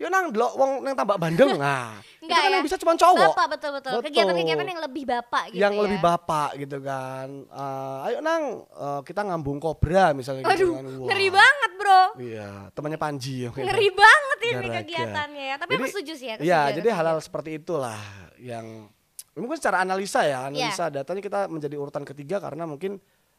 [0.00, 2.56] ya nang delok wong nang tambak bandeng nah itu kan ya?
[2.56, 3.92] yang bisa cuman cowok Bapak betul betul.
[4.00, 5.80] Kegiatan-kegiatan yang lebih bapak gitu yang ya.
[5.84, 10.84] lebih bapak gitu kan Eh, ayo nang eh, kita ngambung kobra misalnya gitu Aduh, kan
[10.88, 11.08] Wah.
[11.12, 12.00] ngeri banget, Bro.
[12.16, 15.56] iya temannya Panji ya Ngeri banget ini kegiatannya ya.
[15.60, 16.34] Tapi aku Jadi- setuju sih ya.
[16.34, 18.00] aku Iya, jadi aku hal-hal seperti itulah
[18.40, 18.88] yang
[19.36, 20.38] mungkin secara analisa ya, Iya.
[20.48, 22.96] analisa datanya kita menjadi urutan ketiga karena mungkin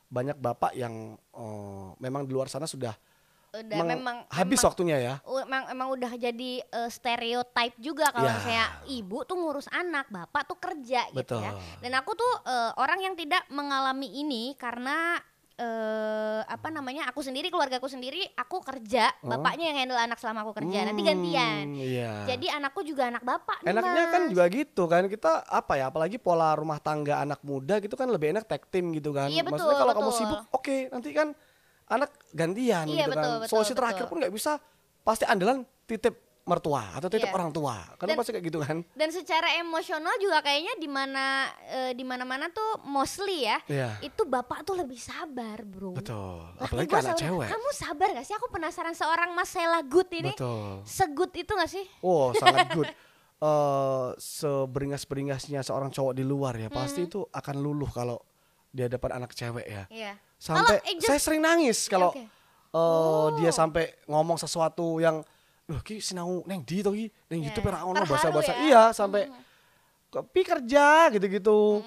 [0.08, 2.93] banyak bapak yang oh, memang di luar sana sudah
[3.54, 5.16] udah meng- memang habis memang- waktunya ya.
[5.44, 8.34] emang emang udah jadi eh, stereotype juga kalau Ya.
[8.34, 11.52] misalnya ibu tuh ngurus anak, bapak tuh kerja gitu ya.
[11.52, 11.80] Betul.
[11.80, 15.20] Dan aku tuh eh, orang yang tidak mengalami ini karena
[15.54, 17.06] eh apa namanya?
[17.06, 19.30] Aku sendiri keluarga aku sendiri aku kerja, Oh.
[19.30, 20.88] bapaknya yang handle anak selama aku kerja.
[20.88, 21.66] Nanti gantian.
[21.68, 22.12] Hmm, Iya.
[22.26, 26.56] Jadi anakku juga anak bapak Enaknya kan juga gitu kan kita apa ya apalagi pola
[26.56, 29.28] rumah tangga anak muda gitu kan lebih enak tag team gitu kan.
[29.28, 30.20] Iya, Maksudnya betul, kalau kamu betul.
[30.24, 31.28] sibuk oke nanti kan
[31.91, 33.19] anak gantian Iya, gitu kan.
[33.19, 34.10] betul, betul, Solusi terakhir betul.
[34.10, 34.51] pun nggak bisa
[35.01, 37.38] pasti andalan titip mertua atau titip Iya.
[37.38, 37.77] orang tua.
[37.95, 38.77] Karena Dan- pasti kayak gitu kan.
[38.91, 41.25] Dan secara emosional juga kayaknya di mana
[41.63, 43.62] eh, di mana-mana tuh mostly ya.
[43.67, 44.01] Iya.
[44.01, 45.93] Itu bapak tuh lebih sabar, Bro.
[45.93, 46.41] Betul.
[46.58, 47.45] Laki Apalagi ke anak cewek.
[47.45, 48.34] Kamu sabar gak sih?
[48.34, 50.34] Aku penasaran seorang Mas Sela Good ini.
[50.34, 50.82] Betul.
[50.82, 51.86] Segut itu gak sih?
[52.01, 52.89] Oh sangat good.
[53.38, 58.17] Eh seberingas-beringasnya seorang cowok di luar ya pasti itu akan luluh kalau
[58.67, 59.84] di hadapan anak cewek ya.
[59.89, 60.13] Iya.
[60.41, 62.25] Sampai Kalau Angel- saya sering nangis kalau oke.
[62.73, 65.21] eh, dia sampai ngomong sesuatu yang
[65.63, 68.51] Loh ki sinau neng di to ki neng Iya, YouTube ora ono bahasa-bahasa.
[68.51, 68.60] ya.
[68.60, 69.30] Iya sampai
[70.10, 71.80] kopi kerja gitu-gitu.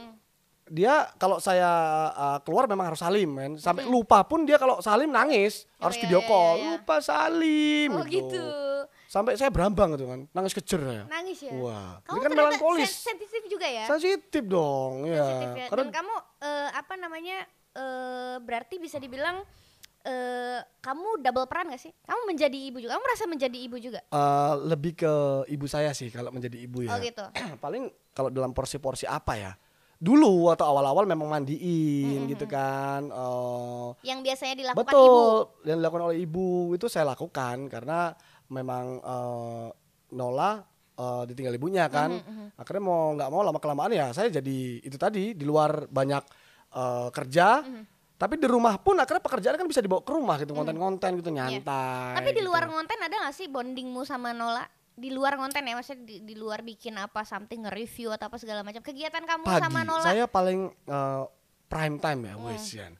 [0.64, 1.68] dia kalau saya
[2.10, 5.96] uh, keluar memang harus salim kan sampai lupa pun dia kalau salim nangis Oh, harus
[5.96, 6.70] iya, video iya, call iya, iya.
[6.72, 8.44] lupa salim Oh gitu.
[9.06, 11.52] sampai saya berambang gitu kan nangis kejer saya Nangis ya.
[11.52, 13.84] wah Kamu ini kan melankolis sen- sensitif juga ya?
[13.84, 15.66] sensitif dong ya Sensitif ya.
[15.68, 17.36] karena Dan kamu eh, apa namanya?
[17.74, 19.42] Eh, berarti bisa dibilang
[20.00, 21.92] eh, kamu double peran gak sih?
[22.00, 22.94] Kamu menjadi ibu juga.
[22.94, 24.00] Kamu merasa menjadi ibu juga?
[24.06, 25.12] uh, lebih ke
[25.48, 27.24] ibu saya sih kalau menjadi ibu ya Oh gitu.
[27.64, 29.52] paling kalau dalam porsi-porsi apa ya
[29.94, 35.64] dulu atau awal-awal memang mandiin gitu kan eh, Yang biasanya dilakukan betul ibu.
[35.64, 38.12] yang dilakukan oleh ibu itu saya lakukan karena
[38.46, 39.66] memang eh,
[40.12, 40.60] Nola
[40.92, 42.10] eh, ditinggal ibunya kan
[42.52, 46.20] akhirnya mau nggak mau lama kelamaan ya saya jadi itu tadi di luar banyak
[46.74, 47.62] eh, kerja
[48.14, 52.14] tapi di rumah pun akhirnya pekerjaan kan bisa dibawa ke rumah gitu konten-konten gitu nyantai
[52.14, 52.46] Tapi di gitu.
[52.46, 54.64] luar ngonten ada gak sih bondingmu sama Nola?
[54.94, 58.62] Di luar ngonten ya, maksudnya di, di luar bikin apa something nge-review atau apa segala
[58.62, 58.78] macam.
[58.78, 60.06] Kegiatan kamu pagi sama Nola?
[60.06, 61.22] saya paling eh,
[61.66, 62.94] prime time ya wes Yan.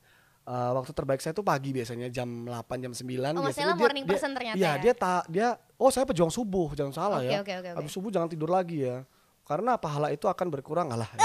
[0.45, 4.05] Eh, waktu terbaik saya tuh pagi biasanya jam 8 jam 9 Oh, biasanya Ella morning
[4.05, 4.83] person ternyata iya, ya?
[4.83, 7.79] dia ta, dia oh saya pejuang subuh jangan salah Oke, ya oke, oke, oke.
[7.81, 9.09] habis subuh jangan tidur lagi ya
[9.49, 11.21] karena pahala itu akan berkurang alah ya.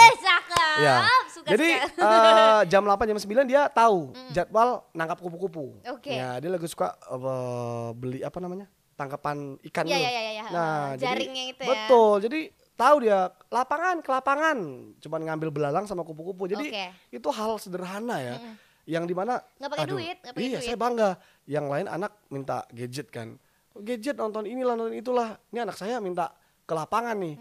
[0.78, 0.96] Ya.
[1.28, 5.82] Suka Jadi eh, jam 8 jam 9 dia tahu jadwal nangkap kupu-kupu.
[5.88, 6.12] Oke.
[6.12, 8.68] Ya, dia lagi suka eh, beli apa namanya?
[8.94, 9.96] tangkapan ikan tuh.
[9.96, 10.44] iya, iya, iya.
[10.52, 11.70] Nah, Eh, jadi- jaringnya itu ya.
[11.72, 12.14] Betul.
[12.20, 12.40] Jadi
[12.76, 14.58] tahu dia lapangan ke lapangan,
[15.00, 16.52] cuman ngambil belalang sama kupu-kupu.
[16.52, 16.86] Jadi Oke.
[17.16, 18.36] itu hal sederhana ya.
[18.84, 20.68] Yang di mana Nggak pakai aduh, duit, nggak pakai Iya, duit.
[20.68, 21.10] saya bangga.
[21.48, 23.40] Yang lain anak minta gadget kan.
[23.72, 25.40] Gadget nonton inilah nonton itulah.
[25.48, 26.36] Ini anak saya minta
[26.68, 27.36] ke lapangan nih.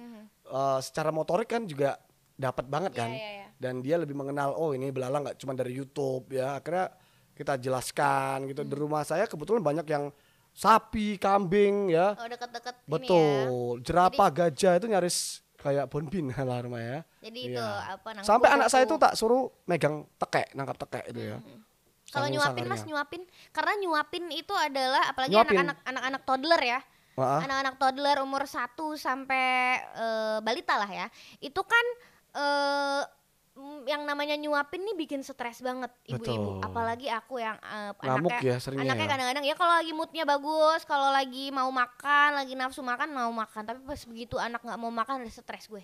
[0.46, 1.98] Eh, secara motorik kan juga
[2.38, 3.10] dapat banget Iya, kan.
[3.10, 3.46] iya, iya.
[3.58, 6.56] Dan dia lebih mengenal oh ini belalang nggak cuma dari YouTube ya.
[6.56, 6.94] Akhirnya
[7.34, 8.62] kita jelaskan gitu.
[8.62, 8.70] Hmm.
[8.70, 10.14] Di rumah saya kebetulan banyak yang
[10.54, 12.14] sapi, kambing ya.
[12.14, 12.90] Oh, deket-deket ini ya.
[12.90, 13.72] Betul.
[13.82, 15.16] Jerapah, gajah itu nyaris
[15.58, 16.98] kayak bonbin lah rumah ya.
[17.18, 17.98] Jadi itu Iya.
[17.98, 21.38] apa nangkep Sampai anak saya itu tak suruh megang tekek, nangkap tekek itu ya.
[22.08, 23.22] Kalau Saking nyuapin Mas nyuapin
[23.52, 26.80] karena nyuapin itu adalah apalagi anak-anak anak-anak toddler ya.
[27.18, 29.46] Anak-anak toddler umur 1 sampai
[29.82, 31.06] eh, balita lah ya.
[31.42, 31.84] Itu kan
[32.38, 33.02] eh
[33.54, 36.62] mm, yang namanya nyuapin nih bikin stres banget ibu-ibu.
[36.62, 39.10] Apalagi aku yang eh, Ngamuk anaknya ya seringnya anaknya ya.
[39.10, 43.62] kadang-kadang ya kalau lagi moodnya bagus, kalau lagi mau makan, lagi nafsu makan mau makan.
[43.66, 45.82] Tapi pas begitu anak nggak mau makan udah stres gue.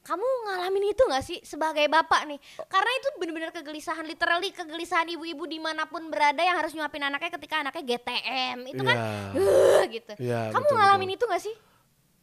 [0.00, 2.40] Kamu ngalamin itu gak sih sebagai bapak nih?
[2.72, 7.36] Karena itu bener-bener kegelisahan, literally kegelisahan ibu-ibu di mana pun berada yang harus nyuapin anaknya
[7.36, 8.64] ketika anaknya GTM.
[8.64, 9.12] Itu kan Iya.
[9.36, 10.12] "Huh," gitu.
[10.16, 11.16] Iya, Kamu betul, ngalamin betul.
[11.20, 11.54] itu gak sih?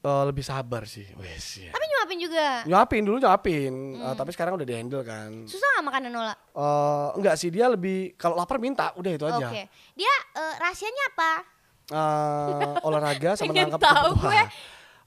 [0.07, 1.71] Eh, lebih sabar sih, wes ya.
[1.75, 2.47] Tapi nyuapin juga.
[2.63, 4.05] Nyuapin dulu nyuapin, Hmm.
[4.05, 5.43] Eh, tapi sekarang udah di handle kan.
[5.43, 6.31] Susah gak makan Nola?
[6.31, 9.35] Eh, enggak sih dia lebih kalau lapar minta, udah itu Oke.
[9.35, 9.67] aja.
[9.93, 11.31] Dia eh, rahasianya apa?
[11.87, 14.41] Eh, olahraga sama nangkap tahu gue.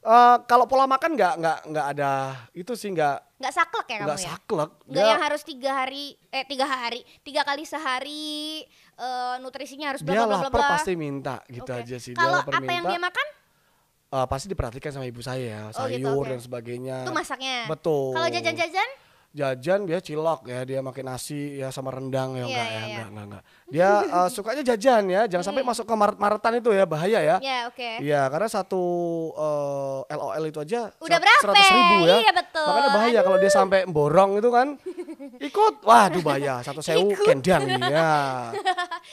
[0.01, 2.13] Eh, kalau pola makan nggak nggak nggak ada
[2.53, 4.29] itu sih nggak Nggak saklek ya kamu nggak ya?
[4.31, 4.71] saklek.
[4.83, 10.01] Nggak Dia- yang harus tiga hari, eh tiga hari, tiga kali sehari, eh, nutrisinya harus
[10.01, 11.81] dia bla bla bla lapar pasti minta gitu Oke.
[11.81, 12.13] aja sih.
[12.13, 13.27] Kalau dia apa yang minta, dia makan?
[14.11, 16.31] Eh, pasti diperhatikan sama ibu saya ya, Oh, gitu, sayur oke.
[16.31, 16.97] dan sebagainya.
[17.07, 17.57] Itu masaknya.
[17.67, 18.13] Betul.
[18.13, 18.89] Kalau jajan-jajan?
[19.31, 22.67] Jajan dia cilok ya, dia makan nasi ya sama rendang Iya, ya enggak iya, ya,
[22.67, 22.87] iya.
[22.91, 23.43] enggak enggak enggak.
[23.71, 27.37] Dia eh, sukanya jajan ya, jangan sampai masuk ke maret-maretan itu ya bahaya ya.
[27.39, 27.91] Ya oke.
[28.03, 28.83] Iya, karena satu
[29.31, 31.41] eh, LOL itu aja Udah berapa?
[31.41, 32.17] seratus ribu ya.
[32.19, 32.67] Iya, betul.
[32.67, 34.69] Makanya bahaya kalau dia sampai borong itu kan.
[35.49, 36.55] Ikut, waduh bahaya.
[36.61, 38.51] Satu sewu kendang ya.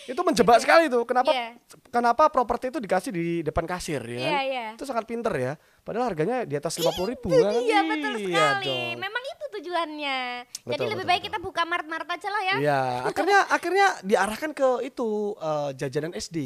[0.04, 1.06] Itu menjebak sekali tuh.
[1.06, 1.54] Kenapa Iya.
[1.88, 4.32] kenapa properti itu dikasih di depan kasir ya kan?
[4.34, 4.66] Iya, iya.
[4.74, 5.54] Itu sangat pinter ya.
[5.86, 7.54] Padahal harganya di atas lima puluh ribu kan?
[7.54, 8.34] Iya betul sekali.
[8.66, 8.98] dong.
[8.98, 9.17] Memang
[9.58, 10.20] tujuannya.
[10.46, 11.28] Jadi Betul, lebih betul, baik betul.
[11.34, 12.56] kita buka mart-mart aja lah ya.
[12.58, 16.38] Iya, akhirnya akhirnya diarahkan ke itu eh, jajanan SD.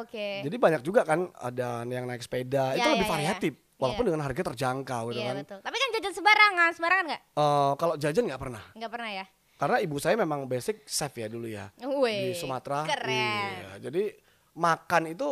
[0.00, 0.42] Oke.
[0.42, 3.14] Jadi banyak juga kan ada yang naik sepeda, Iya, itu lebih iya, iya.
[3.14, 3.52] variatif.
[3.74, 4.08] Walaupun Iya.
[4.08, 5.36] dengan harga terjangkau gitu Iya kan.
[5.42, 5.58] betul.
[5.60, 7.22] Tapi kan jajan sembarangan, sembarangan nggak?
[7.34, 8.62] Eh, kalau jajan nggak pernah.
[8.72, 9.24] Nggak pernah ya.
[9.54, 12.82] Karena ibu saya memang basic chef ya dulu ya Wih, di Sumatera.
[12.86, 13.50] Keren.
[13.54, 14.02] Iya, Jadi
[14.54, 15.28] makan itu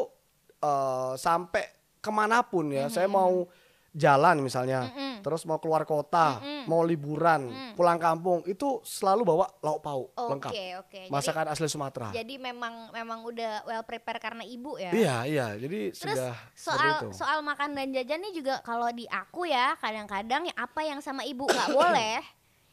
[0.59, 1.65] eh, sampai
[1.99, 2.87] ke mana pun ya.
[2.87, 3.47] Saya mau
[3.93, 4.89] jalan misalnya,
[5.21, 10.53] terus mau keluar kota, mau liburan, pulang kampung, itu selalu bawa lauk pauk Oke lengkap.
[10.81, 10.99] oke.
[10.99, 12.09] Jadi- Masakan asli Sumatera.
[12.11, 14.91] Jadi memang memang udah well prepare karena ibu ya.
[14.91, 15.47] Iya iya.
[15.55, 17.09] Jadi Terus sudah soal itu.
[17.15, 21.23] soal makan dan jajan nih juga kalau di aku ya kadang-kadang ya apa yang sama
[21.23, 22.25] ibu nggak boleh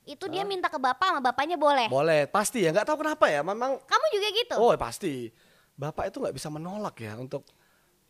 [0.07, 1.85] itu dia minta ke bapak sama bapaknya boleh.
[1.85, 2.73] Boleh, pasti ya.
[2.73, 3.45] Nggak tahu kenapa ya.
[3.45, 4.55] Memang Kamu juga gitu?
[4.57, 5.29] Oh pasti.
[5.75, 7.43] Bapak itu nggak bisa menolak ya untuk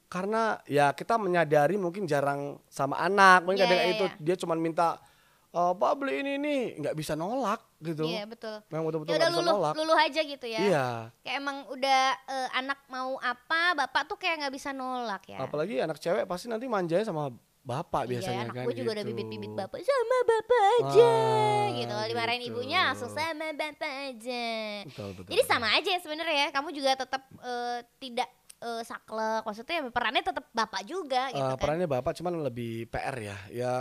[0.10, 4.18] karena ya kita menyadari mungkin jarang sama anak, mungkin Iya, kadang iya, itu iya.
[4.20, 4.98] dia cuma minta
[5.50, 8.06] "Eh, Pak beli ini nih, nggak bisa nolak gitu.
[8.06, 8.62] Iya betul.
[8.70, 9.74] Memang betul-betul Ya udah luluh nolak.
[9.76, 10.60] luluh aja gitu ya.
[10.60, 10.88] Iya.
[11.20, 15.38] Kayak emang udah eh, anak mau apa, bapak tuh kayak nggak bisa nolak ya.
[15.40, 18.66] Apalagi anak cewek pasti nanti manjanya sama bapak Iya, biasanya anak kan.
[18.66, 19.12] gue juga udah gitu.
[19.12, 21.96] bibit-bibit bapak sama bapak aja Ah, gitu.
[21.96, 22.50] iya, dimarahin gitu.
[22.52, 24.46] ibunya langsung sama bapak aja.
[24.86, 25.50] Betul, betul, Jadi betul.
[25.50, 26.48] sama aja ya sebenarnya ya.
[26.50, 29.42] Kamu juga tetap eh, tidak eh, saklek.
[29.42, 31.60] Maksudnya perannya tetap bapak juga gitu Eh, kan.
[31.60, 33.74] perannya bapak cuman lebih PR ya ya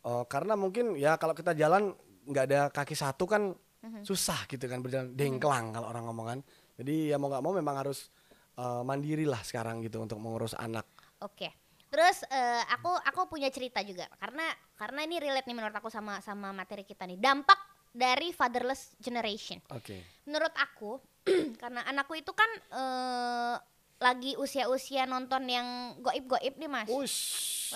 [0.00, 4.04] eh, karena mungkin ya kalau kita jalan nggak ada kaki satu kan Mhm.
[4.04, 6.38] susah gitu kan berjalan dengklang kalau orang ngomong kan
[6.76, 8.12] jadi ya mau nggak mau memang harus
[8.54, 10.84] eh, mandiri lah sekarang gitu untuk mengurus anak
[11.20, 11.48] Oke.
[11.88, 16.20] Terus eh, aku aku punya cerita juga karena karena ini relate nih menurut aku sama
[16.20, 17.16] sama materi kita nih.
[17.16, 17.56] Dampak
[17.90, 19.58] dari fatherless generation.
[19.66, 21.02] oke Menurut aku
[21.60, 23.54] karena anakku itu kan eh,
[24.00, 26.88] lagi usia-usia nonton yang goib-goib nih Mas.
[26.88, 27.18] Ush.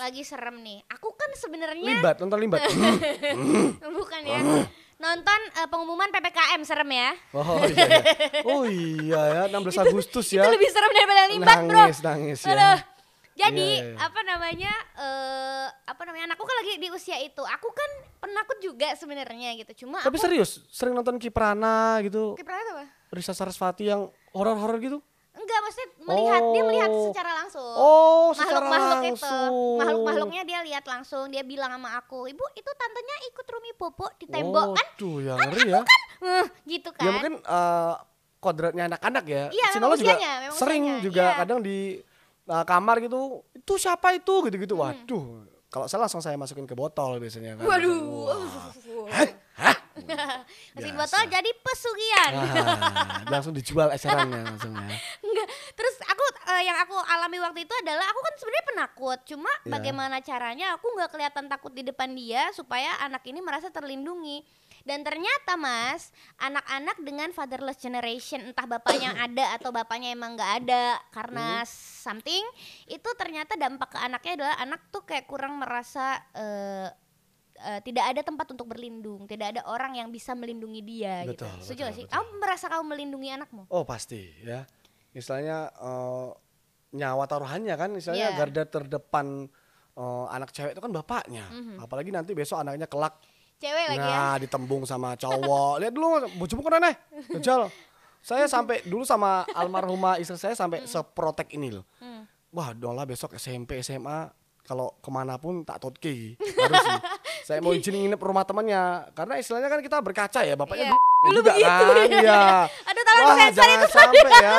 [0.01, 0.81] Lagi serem nih.
[0.97, 2.65] Aku kan sebenarnya limbat nonton limbat
[4.01, 4.41] bukan ya.
[4.97, 7.09] Nonton eh, pengumuman PPKM serem ya.
[7.37, 8.01] oh iya ya.
[8.41, 11.77] oh iya ya 16 Agustus ya Itu lebih serem daripada limbat, Bro.
[11.85, 12.79] nangis nangis ya Aduh.
[13.35, 13.99] Jadi Iya, iya.
[13.99, 17.43] apa namanya eh apa namanya anakku kan lagi di usia itu.
[17.43, 19.85] Aku kan penakut juga sebenarnya gitu.
[19.85, 22.85] Cuma tapi aku serius sering nonton Kiprana gitu kiprahnya apa?
[23.13, 25.03] Risa Sarasvati yang horor-horor gitu
[25.45, 27.03] Enggak, maksudnya melihat dia melihat Oh.
[27.05, 27.73] secara langsung.
[27.77, 29.35] oh secara makhluk-makhluk itu,
[29.77, 31.29] makhluk-makhluknya dia lihat langsung.
[31.29, 34.87] Dia bilang sama aku, ibu itu tantenya ikut Rumi Bobo di tembok kan?
[34.97, 35.81] Waduh, yang ngeri ya.
[36.25, 37.05] Eh, gitu kan?
[37.05, 37.93] Ya mungkin eh,
[38.41, 39.43] kodratnya anak-anak ya.
[39.53, 41.37] Iya, memang juga usianya, sering usianya, juga iya.
[41.37, 41.77] kadang di
[42.45, 43.19] eh, kamar gitu.
[43.53, 44.45] Itu siapa itu Hmm.
[44.49, 44.75] gitu-gitu.
[44.75, 45.45] Waduh.
[45.69, 47.65] Kalau saya langsung saya masukin ke botol biasanya kan.
[47.69, 48.01] Waduh.
[48.25, 48.71] Wah.
[49.13, 49.29] Hah?
[50.75, 50.99] Mesin Biasa.
[50.99, 52.31] botol jadi pesugihan.
[52.35, 54.97] Ah, langsung dijual ecerannya langsung ya.
[55.19, 55.47] Enggak.
[55.73, 59.19] Terus aku eh, yang aku alami waktu itu adalah aku kan sebenarnya penakut.
[59.25, 59.71] Cuma Iya.
[59.71, 64.45] bagaimana caranya aku nggak kelihatan takut di depan dia supaya anak ini merasa terlindungi.
[64.81, 70.85] Dan ternyata Mas, anak-anak dengan fatherless generation entah bapaknya ada atau bapaknya emang nggak ada
[71.09, 71.69] karena Hmm.
[72.05, 72.45] something
[72.85, 76.89] itu ternyata dampak ke anaknya adalah anak tuh kayak kurang merasa eh,
[77.65, 81.43] eh, tidak ada tempat untuk berlindung, tidak ada orang yang bisa melindungi dia gitu.
[81.43, 82.05] Betul, Setuju betul, gak sih?
[82.05, 82.13] betul.
[82.13, 83.63] Kamu merasa kamu melindungi anakmu?
[83.73, 84.63] Oh pasti ya.
[85.11, 86.27] Istilahnya eh,
[86.95, 88.37] nyawa taruhannya kan istilahnya Iya.
[88.37, 89.49] garda terdepan
[89.97, 91.45] eh, anak cewek itu kan bapaknya.
[91.49, 91.81] Mhm.
[91.81, 93.17] Apalagi nanti besok anaknya kelak
[93.55, 94.19] Cewek lagi ya.
[94.19, 95.73] Nah, ditembung sama cowok.
[95.81, 96.95] Lihat dulu bojomu ke mana nih?
[97.39, 97.71] Dajjal.
[98.19, 101.85] Saya sampai dulu sama almarhumah istri saya sampai seprotek ini loh.
[102.03, 102.27] Hmm.
[102.51, 104.27] Wah, dong lah besok SMP, SMA
[104.65, 106.99] kalau ke mana pun tak totke harus sih.
[107.47, 108.81] Saya mau izin nginep rumah temannya
[109.13, 110.97] karena istilahnya kan kita berkaca ya bapaknya Iya.
[111.23, 111.95] dulu juga begitu, kan.
[111.95, 112.17] ya.
[112.19, 112.41] Iya.
[112.89, 114.57] Aduh tolong Wah, sensor jangan itu sampai ya.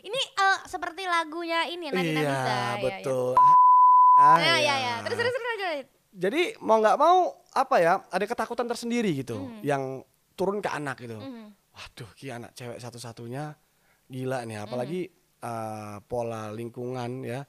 [0.00, 2.50] Ini eh, seperti lagunya ini Nadine Iya, Amiza.
[2.50, 3.32] Ya, betul.
[3.32, 3.54] Ya,
[4.20, 4.54] Ah, ya, ya.
[4.58, 4.74] iya.
[4.76, 4.94] ya.
[5.02, 5.68] Terus terus terus aja.
[6.12, 7.16] Jadi mau nggak mau
[7.48, 9.60] apa ya ada ketakutan tersendiri gitu Mhm.
[9.62, 9.82] yang
[10.34, 11.16] turun ke anak gitu.
[11.16, 11.54] Mhm.
[11.70, 13.54] Waduh, ki anak cewek satu-satunya
[14.06, 15.06] gila nih, apalagi
[15.40, 17.40] eh, pola lingkungan ya.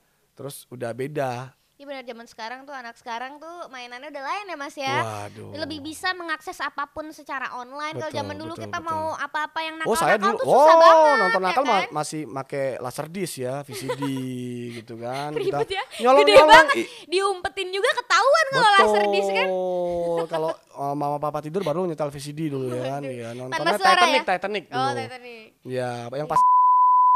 [0.41, 1.53] Terus udah beda.
[1.77, 4.97] Iya benar zaman sekarang tuh anak sekarang tuh mainannya udah lain ya Mas ya.
[5.01, 5.53] Waduh.
[5.55, 7.93] Lebih bisa mengakses apa pun secara online.
[7.93, 8.89] Kalau zaman dulu betul, kita betul.
[8.93, 10.93] mau apa-apa yang nakal Oh saya dulu, tuh susah banget.
[11.01, 11.89] oh nonton ya nakal ma- kan?
[11.89, 14.01] masih make laserdisk ya, VCD
[14.77, 15.33] gitu kan.
[15.33, 15.83] Ribet ya.
[16.01, 16.49] nyolong Gede nyolong.
[16.53, 16.75] banget.
[17.05, 19.49] Diumpetin juga ketahuan kalau laser disc kan.
[20.33, 23.01] Kalau eh, mama papa tidur baru nyetel VCD dulu ya kan.
[23.01, 24.29] Ya, nontonnya Titanic, ya?
[24.29, 24.81] Titanic dulu.
[24.81, 25.45] Oh, Titanic.
[25.65, 26.37] Ya, yang pas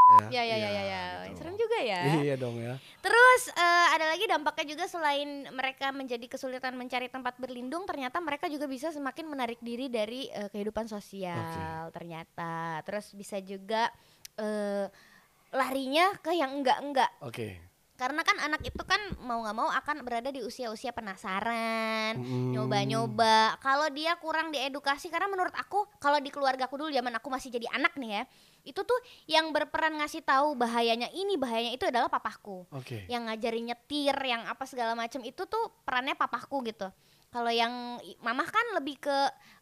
[0.05, 1.03] Ya ya ya ya ya.
[1.33, 1.41] gitu.
[1.41, 2.01] Serem juga ya.
[2.21, 2.77] Iya dong ya.
[3.01, 8.45] Terus eh, ada lagi dampaknya juga selain mereka menjadi kesulitan mencari tempat berlindung, ternyata mereka
[8.45, 11.89] juga bisa semakin menarik diri dari eh, kehidupan sosial.
[11.89, 13.89] Ternyata, terus bisa juga
[14.37, 14.85] eh,
[15.49, 17.09] larinya ke yang enggak-enggak.
[17.25, 17.57] Oke.
[17.95, 22.51] Karena kan anak itu kan mau nggak mau akan berada di usia-usia penasaran, Mm.
[22.51, 23.55] nyoba-nyoba.
[23.63, 27.55] Kalau dia kurang diedukasi, karena menurut aku kalau di keluarga aku dulu zaman aku masih
[27.55, 28.23] jadi anak nih ya,
[28.65, 28.99] itu tuh
[29.29, 33.05] yang berperan ngasih tahu bahayanya ini bahayanya itu adalah papahku Oke.
[33.05, 36.89] yang ngajarin nyetir, yang apa segala macam itu tuh perannya papahku gitu.
[37.29, 39.17] Kalau yang mamah kan lebih ke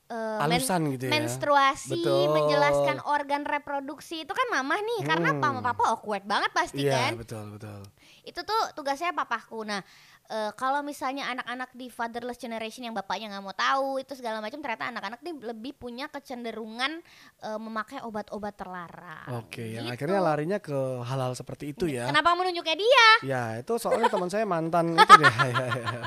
[0.05, 1.11] men- Alusan gitu ya.
[1.15, 2.29] menstruasi, Betul.
[2.29, 5.39] menjelaskan organ reproduksi itu kan mamah nih, karena Hmm.
[5.39, 7.11] mama papa awkward banget pasti Iya, kan.
[7.15, 7.81] betul, betul.
[8.21, 9.63] Itu tuh tugasnya papahku.
[9.63, 9.83] Nah,
[10.25, 14.59] eh, kalau misalnya anak-anak di fatherless generation yang bapaknya nggak mau tahu itu segala macam,
[14.59, 17.03] ternyata anak-anak nih lebih punya kecenderungan
[17.41, 19.27] eh, memakai obat-obat terlarang.
[19.37, 19.93] Oke, yang Gitu.
[19.97, 22.05] akhirnya larinya ke hal-hal seperti itu ya.
[22.05, 23.07] Kenapa menunjuknya dia?
[23.25, 25.25] Ya, itu soalnya teman saya mantan itu deh.
[25.25, 26.01] ya, ya, ya.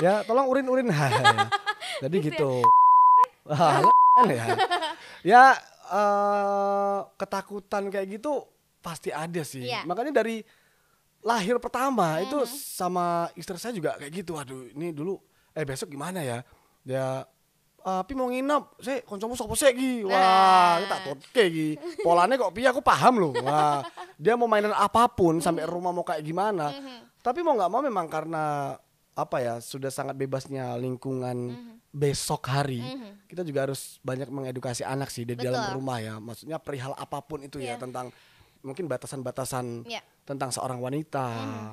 [0.00, 0.90] ya, tolong urin-urin.
[2.02, 2.62] Jadi gitu.
[2.62, 2.87] Wah, kan
[4.38, 4.46] ya.
[5.24, 5.44] Ya,
[5.88, 8.44] eh, ketakutan kayak gitu
[8.78, 9.66] pasti ada sih.
[9.66, 9.82] Iya.
[9.84, 10.44] Makanya dari
[11.18, 14.38] lahir pertama itu sama istri saya juga kayak gitu.
[14.38, 15.18] Aduh, ini dulu
[15.52, 16.44] eh besok gimana ya?
[16.84, 17.26] Dia
[17.78, 20.04] tapi mau nginep, saya koncomu sopo sih Gi?
[20.04, 20.74] Wah, Nah.
[20.84, 21.68] kita totke Gi.
[22.04, 23.32] Polanya kok piye aku paham loh.
[23.40, 23.80] Wah,
[24.20, 26.68] dia mau mainan apa pun sampai rumah mau kayak gimana.
[27.24, 28.76] Tapi mau nggak mau memang karena
[29.16, 31.56] apa ya sudah sangat bebasnya lingkungan
[31.88, 33.10] besok hari Mhm.
[33.26, 35.76] kita juga harus banyak mengedukasi anak sih di dalam Betul.
[35.80, 36.14] rumah ya.
[36.16, 37.80] Maksudnya perihal apa pun itu ya Iya.
[37.80, 38.12] tentang
[38.60, 40.02] mungkin batasan-batasan Iya.
[40.26, 41.26] tentang seorang wanita,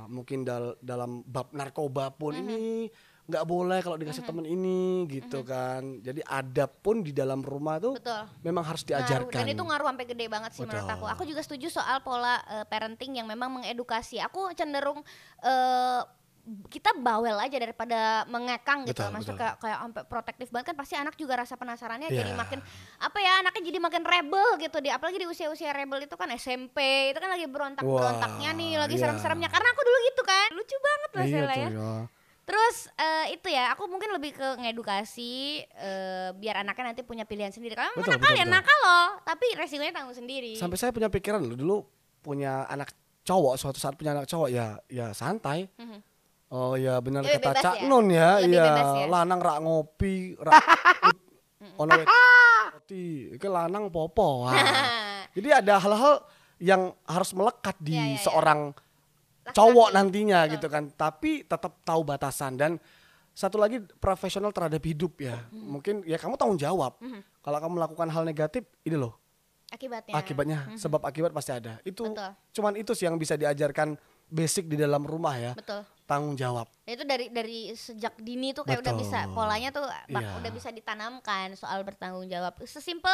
[0.07, 2.87] mungkin dal- dalam bab narkoba pun ini
[3.25, 5.81] nggak boleh kalau dikasih temen ini gitu kan.
[5.99, 8.21] Jadi adab pun di dalam rumah tuh Betul.
[8.45, 9.01] memang harus Ngaruh.
[9.01, 9.41] diajarkan.
[9.41, 10.95] Dan itu ngaruh sampai gede banget sih menurut Betul.
[10.95, 11.05] aku.
[11.09, 14.21] Aku juga setuju soal pola eh, parenting yang memang mengedukasi.
[14.21, 15.01] Aku cenderung
[15.41, 16.01] eh,
[16.69, 19.01] kita bawel aja daripada mengekang gitu.
[19.01, 19.41] Betul, Maksudnya betul.
[19.41, 22.37] kayak kayak sampai protektif banget kan pasti anak juga rasa penasarannya jadi Iya.
[22.37, 22.59] makin
[23.01, 27.09] apa ya anaknya jadi makin rebel gitu di apalagi di usia-usia rebel itu kan SMP
[27.09, 29.01] itu kan lagi berontak-berontaknya nih lagi iya.
[29.09, 31.95] serem-seremnya karena aku dulu gitu kan lucu banget lah Iya tuh ya ya.
[32.45, 37.49] Terus eh, itu ya, aku mungkin lebih ke ngedukasi eh, biar anaknya nanti punya pilihan
[37.49, 37.73] sendiri.
[37.73, 38.53] Kalau mau nakal betul, ya betul.
[38.53, 40.53] nakal loh, tapi resikonya tanggung sendiri.
[40.53, 41.77] Sampai saya punya pikiran loh dulu
[42.21, 42.93] punya anak
[43.25, 45.65] cowok suatu saat punya anak cowok ya ya santai.
[45.73, 46.14] Mhm.
[46.55, 47.87] Oh ya benar kata bebas Cak ya?
[47.91, 49.11] Nun ya, iya ya?
[49.11, 50.55] lanang rak ngopi, rak
[51.83, 51.91] ono
[52.71, 54.47] roti, iki lanang popo.
[55.35, 56.23] Jadi ada hal-hal
[56.63, 58.23] yang harus melekat di Iya, iya, iya.
[58.23, 59.51] seorang Laki-laki.
[59.51, 60.53] cowok nantinya Betul.
[60.55, 60.83] gitu kan.
[60.95, 62.71] Tapi tetap tahu batasan dan
[63.35, 65.35] satu lagi profesional terhadap hidup ya.
[65.51, 65.75] Hmm.
[65.75, 66.95] Mungkin ya kamu tanggung jawab.
[67.43, 69.19] Kalau kamu melakukan hal negatif, ini loh
[69.65, 70.13] Akibatnya.
[70.15, 71.83] akibatnya sebab akibat pasti ada.
[71.83, 72.31] Itu Betul.
[72.55, 73.99] cuman itu sih yang bisa diajarkan
[74.31, 75.51] basic di dalam rumah ya.
[75.51, 75.83] Betul.
[76.05, 76.69] Tanggung jawab.
[76.83, 79.01] Itu dari dari sejak dini tuh kayak udah Betul.
[79.03, 80.37] bisa polanya tuh bak- Iya.
[80.37, 82.53] udah bisa ditanamkan soal bertanggung jawab.
[82.61, 83.09] Sesimpel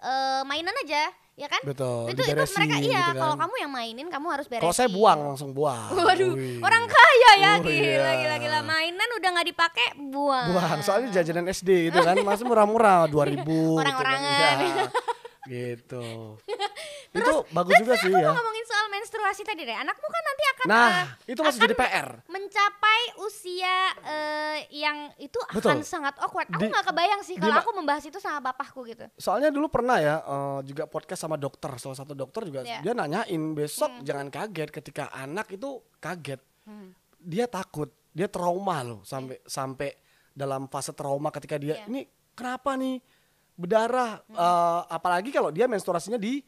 [0.00, 1.62] eh, mainan aja, ya kan?
[1.62, 3.14] Betul, Itu itu mereka iya, gitu kan.
[3.16, 4.58] kalau kamu yang mainin kamu harus beresin.
[4.60, 5.94] Kalau saya buang langsung buang.
[5.94, 6.58] Waduh, Wih.
[6.58, 8.12] orang kaya ya, Oh, gila, iya.
[8.18, 8.58] gila, gila.
[8.60, 10.46] Mainan udah nggak dipakai, buang.
[10.50, 10.78] buang.
[10.82, 13.46] Soalnya jajanan SD itu kan masih murah-murah 2000
[13.78, 14.18] Orang-orangan.
[14.18, 14.56] gitu kan.
[14.58, 14.84] Iya,
[15.44, 16.36] gitu.
[17.12, 18.24] itu bagus juga sih Aku ya.
[18.24, 19.76] mau ngomongin soal menstruasi tadi deh.
[19.76, 22.08] Anakmu kan nanti akan Nah, eh, itu masih akan jadi PR.
[22.26, 25.84] mencapai usia eh, yang itu akan Betul.
[25.84, 26.48] sangat awkward.
[26.48, 29.04] Aku nggak kebayang sih kalau aku membahas itu sama bapakku gitu.
[29.16, 32.80] Soalnya dulu pernah ya eh, juga podcast sama dokter, salah satu dokter juga Iya.
[32.80, 36.40] dia nanyain besok jangan kaget ketika anak itu kaget.
[36.64, 36.96] Hmm.
[37.18, 39.90] Dia takut, dia trauma loh sampai sampai
[40.32, 41.86] dalam fase trauma ketika dia Iya.
[41.86, 42.00] ini
[42.32, 42.96] kenapa nih
[43.54, 46.40] berdarah Eh, apalagi kalau dia menstruasinya di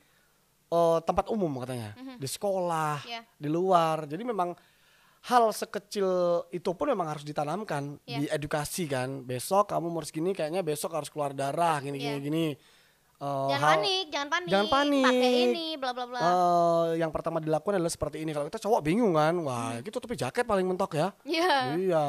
[0.67, 3.23] eh, tempat umum katanya, di sekolah, Iya.
[3.37, 4.05] di luar.
[4.05, 4.57] Jadi memang
[5.23, 6.09] hal sekecil
[6.51, 8.19] itu pun memang harus ditanamkan, Iya.
[8.27, 9.23] diedukasi kan.
[9.23, 12.21] Besok kamu harus gini, kayaknya besok harus keluar darah, gini gini Iya.
[12.21, 12.47] gini.
[13.15, 14.51] Eh, Jangan hal- panik, jangan panik.
[14.51, 15.07] jangan panik.
[15.07, 16.19] Pakai ini, bla bla bla.
[16.19, 18.31] eh, yang pertama dilakukan adalah seperti ini.
[18.33, 21.09] Kalau kita cowok bingung kan, wah gitu tutupi jaket paling mentok ya.
[21.23, 21.55] Iya.
[21.79, 22.07] Iya,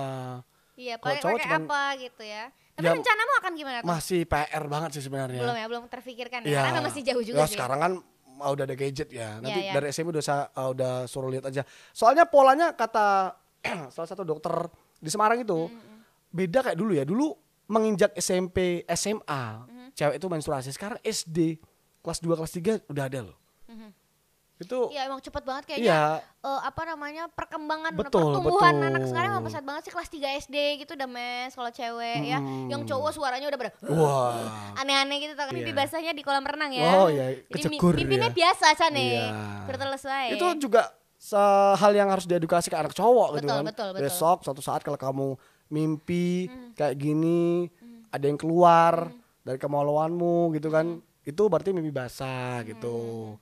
[0.76, 2.46] Iya, Kalau pakai cowok pakai cuman- apa gitu ya.
[2.76, 3.88] Tapi Ya, rencanamu akan gimana tuh?
[3.88, 5.40] masih PR banget sih sebenarnya.
[5.40, 6.50] Belum ya, belum terfikirkan ya.
[6.52, 6.62] Iya.
[6.68, 7.56] Karena masih jauh juga Ya, sih.
[7.56, 7.92] sekarang kan
[8.44, 9.40] ah, udah ada gadget ya.
[9.40, 9.74] Nanti Iya, iya.
[9.80, 11.64] dari SMP udah ah, udah suruh lihat aja.
[11.90, 13.32] Soalnya polanya kata
[13.96, 14.52] salah satu dokter
[15.00, 15.72] di Semarang itu
[16.30, 17.08] beda kayak dulu ya.
[17.08, 17.32] Dulu
[17.66, 19.44] menginjak SMP, SMA,
[19.96, 20.70] cewek itu menstruasi.
[20.70, 21.56] Sekarang SD
[22.04, 23.38] kelas 2 kelas 3 udah ada loh.
[24.56, 26.04] Itu Iya emang cepet banget kayaknya Iya.
[26.42, 28.88] eh, apa namanya perkembangan Betul, pertumbuhan betul.
[28.88, 32.40] anak sekarang emang pesat banget sih kelas 3 SD gitu udah mes kalau cewek ya
[32.66, 34.72] yang cowok suaranya udah pada wah.
[34.80, 35.78] aneh-aneh gitu mimpi Iya.
[35.78, 38.34] basahnya di kolam renang ya Oh, iya, Jadi kecekur mimpinya ya.
[38.34, 39.28] biasa sana Iya.
[39.68, 40.88] berteles wae Itu juga
[41.76, 43.66] hal yang harus diedukasi ke anak cowok gitu Betul, kan.
[43.66, 44.04] betul, betul.
[44.04, 45.28] Besok suatu saat kalau kamu
[45.68, 46.46] mimpi
[46.78, 47.66] kayak gini,
[48.08, 49.10] ada yang keluar
[49.42, 51.02] dari kemauanmu gitu kan.
[51.26, 53.34] Itu berarti mimpi basah gitu.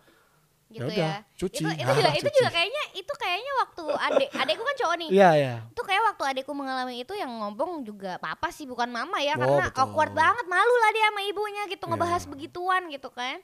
[0.74, 1.62] Gitu Ya ya cuci.
[1.62, 2.36] itu itu Ah, juga itu cuci.
[2.36, 5.56] juga kayaknya itu kayaknya waktu adek adekku kan cowok nih Iya, iya.
[5.66, 9.40] itu kayak waktu adekku mengalami itu yang ngomong juga papa sih bukan mama ya Oh,
[9.40, 9.80] karena betul.
[9.80, 11.92] awkward banget malu lah dia sama ibunya gitu Iya.
[11.92, 13.38] ngebahas begituan gitu kan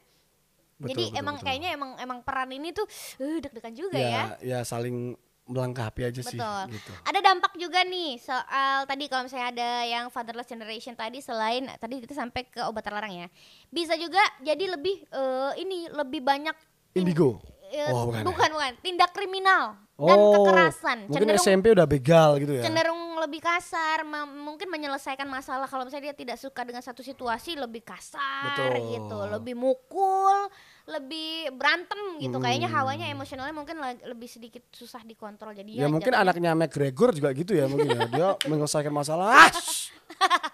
[0.76, 1.46] Betul, jadi betul, emang betul.
[1.46, 2.88] kayaknya emang emang peran ini tuh
[3.18, 4.08] eh, deg-degan juga ya.
[4.08, 5.13] ya, ya saling
[5.44, 6.63] melengkapi aja sih Betul.
[6.72, 6.92] gitu.
[7.04, 11.98] Ada dampak juga nih soal tadi kalau misalnya ada yang fatherless generation tadi selain tadi
[11.98, 13.28] kita sampai ke obat terlarang ya.
[13.68, 16.54] Bisa juga jadi lebih eh, ini lebih banyak
[16.93, 17.39] Indigo.
[17.69, 18.25] eh, Oh, bukan ya?
[18.25, 20.97] bukan bukan tindak kriminal dan Oh, kekerasan.
[21.06, 22.63] Mungkin cenderung SMP udah begal gitu ya.
[22.63, 27.84] cenderung lebih kasar, mungkin menyelesaikan masalah kalau misalnya dia tidak suka dengan satu situasi lebih
[27.84, 28.89] kasar Betul.
[28.89, 30.47] gitu, lebih mukul,
[30.88, 32.39] lebih berantem gitu.
[32.39, 32.78] Kayaknya Hmm.
[32.80, 37.67] hawanya emosionalnya mungkin lebih sedikit susah dikontrol jadi Ya, mungkin anaknya McGregor juga gitu ya
[37.67, 38.02] mungkin ya.
[38.08, 39.52] Dia menyelesaikan masalah.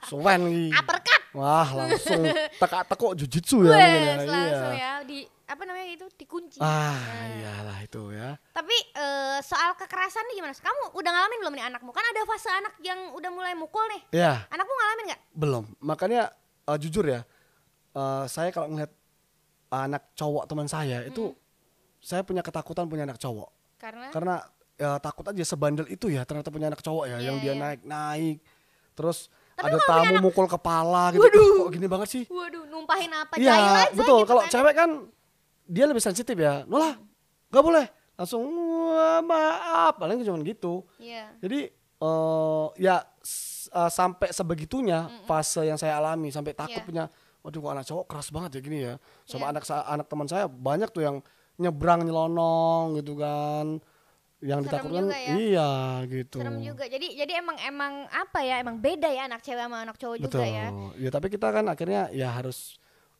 [0.05, 0.65] Suwen iki.
[0.71, 2.23] uppercut Wah, langsung
[2.61, 4.15] teka-teko jujitsu ya wes ya.
[4.15, 4.79] langsung Iya.
[4.79, 6.57] ya di apa namanya itu dikunci.
[6.57, 7.27] Ah, Nah.
[7.35, 8.33] iyalah itu ya.
[8.49, 10.53] Tapi eh, soal kekerasan nih gimana?
[10.53, 11.91] Kamu udah ngalamin belum nih anakmu?
[11.91, 14.01] Kan ada fase anak yang udah mulai mukul nih.
[14.15, 15.21] Ya, Anakmu ngalamin nggak?
[15.33, 15.63] belum.
[15.81, 16.31] Makanya
[16.65, 17.21] eh, jujur ya,
[17.91, 18.89] eh, saya kalau ngeliat
[19.67, 21.37] anak cowok teman saya itu Hmm.
[21.99, 23.49] saya punya ketakutan punya anak cowok.
[23.75, 24.35] Karena Karena
[24.73, 27.59] ya, takut aja sebandel itu ya ternyata punya anak cowok ya Iya, yang dia iya.
[27.59, 28.37] naik-naik.
[28.93, 31.23] Terus Tapi ada tamu mukul kepala gitu.
[31.23, 31.55] Waduh.
[31.63, 32.23] Kok gini banget sih?
[32.27, 33.33] Waduh, numpahin apa?
[33.35, 34.19] Iya, aja betul.
[34.19, 34.51] gitu Kalau kan.
[34.51, 34.89] cewek kan
[35.65, 36.63] dia lebih sensitif ya.
[36.65, 36.99] Nolah,
[37.49, 37.85] nggak boleh.
[38.15, 40.83] Langsung "Wah, maaf, paling cuma gitu.
[40.97, 41.31] Iya.
[41.39, 42.99] Jadi eh ya
[43.71, 46.83] eh, sampai sebegitunya fase yang saya alami sampai Iya.
[46.83, 47.03] punya
[47.39, 48.93] waduh kok anak cowok keras banget ya gini ya.
[49.23, 51.17] Sama anak sa- anak teman saya banyak tuh yang
[51.55, 53.79] nyebrang nyelonong gitu kan.
[54.43, 55.33] Yang Serem ditakutkan juga ya.
[55.39, 55.69] iya
[56.11, 56.37] gitu.
[56.43, 56.83] Serem juga.
[56.91, 58.55] Jadi jadi emang emang apa ya?
[58.59, 60.51] Emang beda ya anak cewek sama anak cowok juga Betul.
[60.51, 60.65] ya.
[60.99, 62.75] Ya tapi kita kan akhirnya ya harus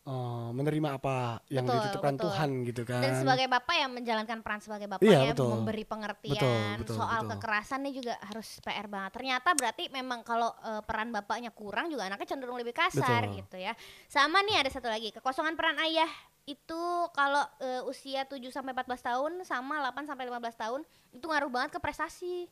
[0.06, 2.24] eh, menerima apa yang Betul, dititipkan betul.
[2.30, 3.02] Tuhan gitu kan.
[3.02, 5.50] Dan sebagai bapak yang menjalankan peran sebagai bapak Iya, ya, betul.
[5.50, 7.32] memberi pengertian Betul, betul, soal betul.
[7.36, 9.10] kekerasan ini juga harus PR banget.
[9.18, 13.42] Ternyata berarti memang kalau eh, peran bapaknya kurang juga anaknya cenderung lebih kasar Betul.
[13.42, 13.72] gitu ya.
[14.06, 16.08] Sama nih ada satu lagi, kekosongan peran ayah
[16.46, 20.80] itu kalau eh, usia 7 sampai 14 tahun sama 8 sampai 15 tahun
[21.10, 22.46] itu ngaruh banget ke prestasi.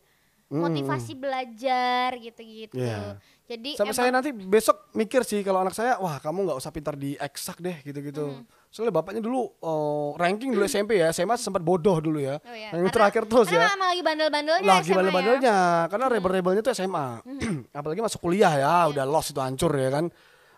[0.55, 2.79] Hmm, Motivasi belajar gitu-gitu.
[2.79, 3.19] Iya.
[3.45, 6.71] Jadi Sampai emang saya nanti besok mikir sih kalau anak saya, wah kamu nggak usah
[6.71, 8.39] pintar di eksak deh gitu-gitu.
[8.39, 8.47] Hmm.
[8.71, 12.39] Soalnya bapaknya dulu eh, ranking dulu SMP ya, SMA sempat bodoh dulu ya.
[12.39, 12.71] Oh iya.
[12.71, 13.75] Yang Karena- terakhir terus karena ya.
[13.75, 14.95] emang lagi bandel-bandelnya Lagi ya.
[14.97, 17.09] bandel-bandelnya, karena rebel-rebelnya tuh SMA.
[17.21, 17.59] Hmm.
[17.79, 18.91] Apalagi masuk kuliah ya, Iya.
[18.95, 20.05] udah lost itu hancur ya kan.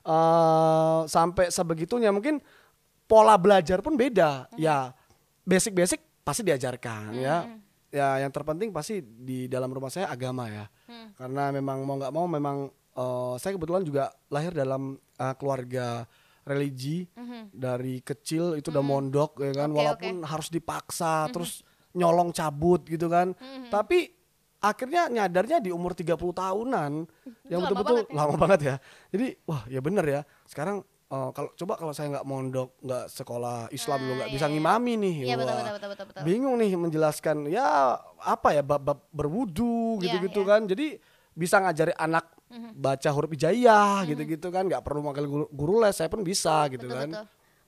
[0.07, 2.39] Eh sampai sebegitunya mungkin
[3.05, 4.47] pola belajar pun beda.
[4.47, 4.59] Hmm.
[4.59, 4.95] Ya
[5.43, 7.43] basic-basic pasti diajarkan ya.
[7.43, 7.51] Hmm.
[7.51, 7.66] Ya
[7.97, 10.67] yang terpenting pasti di dalam rumah saya agama ya.
[10.89, 11.17] Hmm.
[11.17, 12.57] Karena memang mau nggak mau memang
[12.97, 16.05] eh, saya kebetulan juga lahir dalam eh, keluarga
[16.47, 17.11] religi
[17.51, 19.75] dari kecil itu udah mondok ya kan Hmm.
[19.75, 21.67] Oke, walaupun harus dipaksa terus
[21.97, 23.35] nyolong cabut gitu kan.
[23.67, 24.15] Tapi
[24.63, 26.93] akhirnya nyadarnya di umur 30 tahunan
[27.51, 28.17] yang lama betul-betul banget ya.
[28.17, 28.77] lama banget ya.
[29.11, 30.21] Jadi wah ya bener ya.
[30.47, 34.47] Sekarang eh, kalau coba kalau saya nggak mondok, nggak sekolah Islam dulu nggak iya, bisa
[34.47, 34.53] iya.
[34.55, 35.17] ngimami nih.
[35.27, 36.07] Iya betul betul betul betul.
[36.11, 36.23] betul.
[36.27, 40.51] bingung nih menjelaskan ya apa ya bab, bab berwudu Iya, gitu-gitu iya.
[40.51, 40.87] kan jadi
[41.37, 42.33] bisa ngajari anak
[42.77, 46.87] baca huruf hijaiyah gitu-gitu kan nggak perlu manggil guru, guru les saya pun bisa gitu
[46.87, 47.27] betul kan betul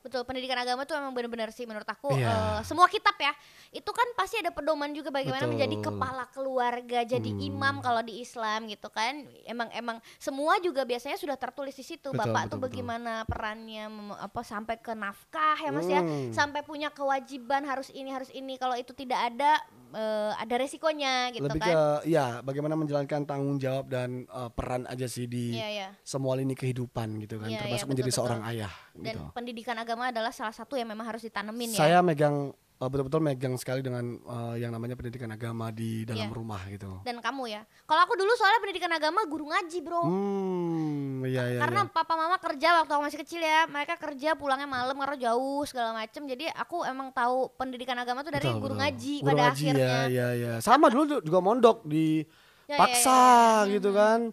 [0.09, 2.27] betul pendidikan agama tuh emang benar-benar sih menurut aku Iya.
[2.27, 3.31] eh, semua kitab ya
[3.71, 5.53] itu kan pasti ada pedoman juga bagaimana Betul.
[5.55, 7.49] menjadi kepala keluarga jadi Hmm.
[7.53, 9.13] imam kalau di Islam gitu kan
[9.45, 12.65] emang emang semua juga biasanya sudah tertulis di situ Betul, bapak betul, tuh betul.
[12.73, 13.85] bagaimana perannya
[14.19, 16.33] apa sampai ke nafkah ya mas ya Hmm.
[16.33, 19.61] sampai punya kewajiban harus ini harus ini kalau itu tidak ada
[19.95, 24.85] eh, ada resikonya gitu lebih kan ke ya bagaimana menjalankan tanggung jawab dan eh, peran
[24.87, 25.89] aja sih di Iya, iya.
[26.03, 28.19] semua lini kehidupan gitu kan Iya, iya, termasuk betul, menjadi betul.
[28.21, 31.99] seorang ayah dan gitu pendidikan agama adalah salah satu yang memang harus ditanemin ya saya
[32.03, 36.35] megang eh, betul-betul megang sekali dengan eh, yang namanya pendidikan agama di dalam Iya.
[36.35, 41.27] rumah gitu dan kamu ya kalau aku dulu soalnya pendidikan agama guru ngaji bro hmm
[41.27, 41.91] iya iya karena iya.
[41.91, 45.91] papa mama kerja waktu aku masih kecil ya mereka kerja pulangnya malam karena jauh segala
[45.93, 48.83] macem jadi aku emang tahu pendidikan agama tuh dari Betul, guru betul.
[48.87, 50.53] ngaji Guru pada ngaji, akhirnya ya, ya, ya.
[50.63, 52.23] Sama dulu juga mondok di
[52.69, 53.73] Ya, ya, paksa ya, ya.
[53.81, 54.29] gitu kan.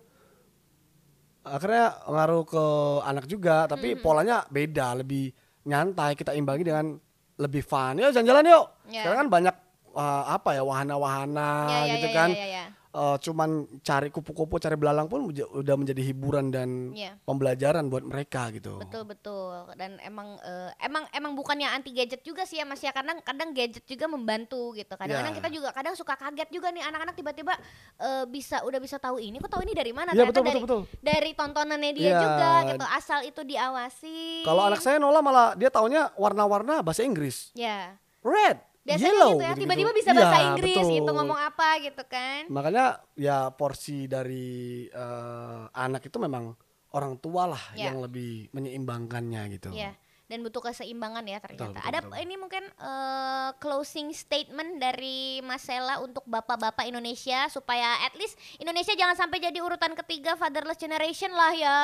[1.45, 2.63] Akhirnya ngaruh ke
[3.05, 5.29] anak juga, tapi polanya beda, lebih
[5.63, 6.17] nyantai.
[6.17, 6.97] Kita imbangi dengan
[7.35, 7.99] lebih fun.
[7.99, 8.65] Yuk jalan-jalan yuk.
[8.89, 9.01] Ya.
[9.03, 9.55] Sekarang kan banyak
[9.95, 12.29] uh, apa ya wahana-wahana Ya, ya, gitu ya, kan.
[12.31, 12.65] ya, ya, ya.
[12.95, 13.49] Uh, cuman
[13.83, 17.19] cari kupu-kupu, cari belalang pun udah menjadi hiburan dan Iya.
[17.21, 18.79] pembelajaran buat mereka gitu.
[18.79, 22.89] betul betul dan emang eh, emang emang bukannya anti gadget juga sih ya mas ya
[22.89, 25.37] kadang kadang gadget juga membantu gitu kadang-kadang Ya.
[25.37, 27.53] kita juga kadang suka kaget juga nih anak-anak tiba-tiba
[27.97, 30.61] eh, bisa udah bisa tahu ini kok tahu ini dari mana Iya, ternyata betul, dari
[30.63, 32.19] betul, dari tontonannya dia Iya.
[32.21, 37.51] juga gitu asal itu diawasi Kalau anak saya Nola malah dia taunya warna-warna bahasa Inggris.
[37.51, 40.93] ya Red, biasanya yellow gitu ya tiba-tiba bisa Iya, bahasa Inggris betul.
[40.93, 44.47] gitu ngomong apa gitu kan Makanya ya porsi dari
[44.85, 46.53] eh, anak itu memang
[46.91, 47.89] orang tua lah Ya.
[47.89, 49.69] yang lebih menyeimbangkannya gitu.
[49.71, 49.91] ya
[50.25, 52.17] dan butuh keseimbangan ya ternyata betul, ada betul.
[52.17, 58.93] ini mungkin eh, closing statement dari Mas Sela untuk bapak-bapak Indonesia supaya at least Indonesia
[58.93, 61.79] jangan sampai jadi urutan ketiga fatherless generation lah ya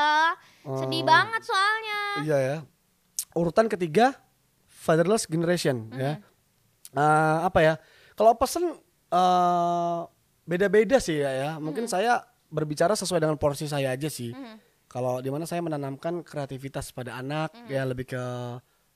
[0.76, 1.08] sedih Oh.
[1.08, 2.58] banget soalnya Iya ya.
[3.34, 4.18] Urutan ketiga
[4.68, 6.18] fatherless generation ya.
[6.92, 7.74] Eh, apa ya?
[8.14, 8.76] Kalau pesen
[9.12, 10.00] eh,
[10.44, 11.50] beda-beda sih ya ya.
[11.58, 14.36] Mungkin saya berbicara sesuai dengan porsi saya aja sih.
[14.92, 18.24] Kalau di mana saya menanamkan kreativitas pada anak ya lebih ke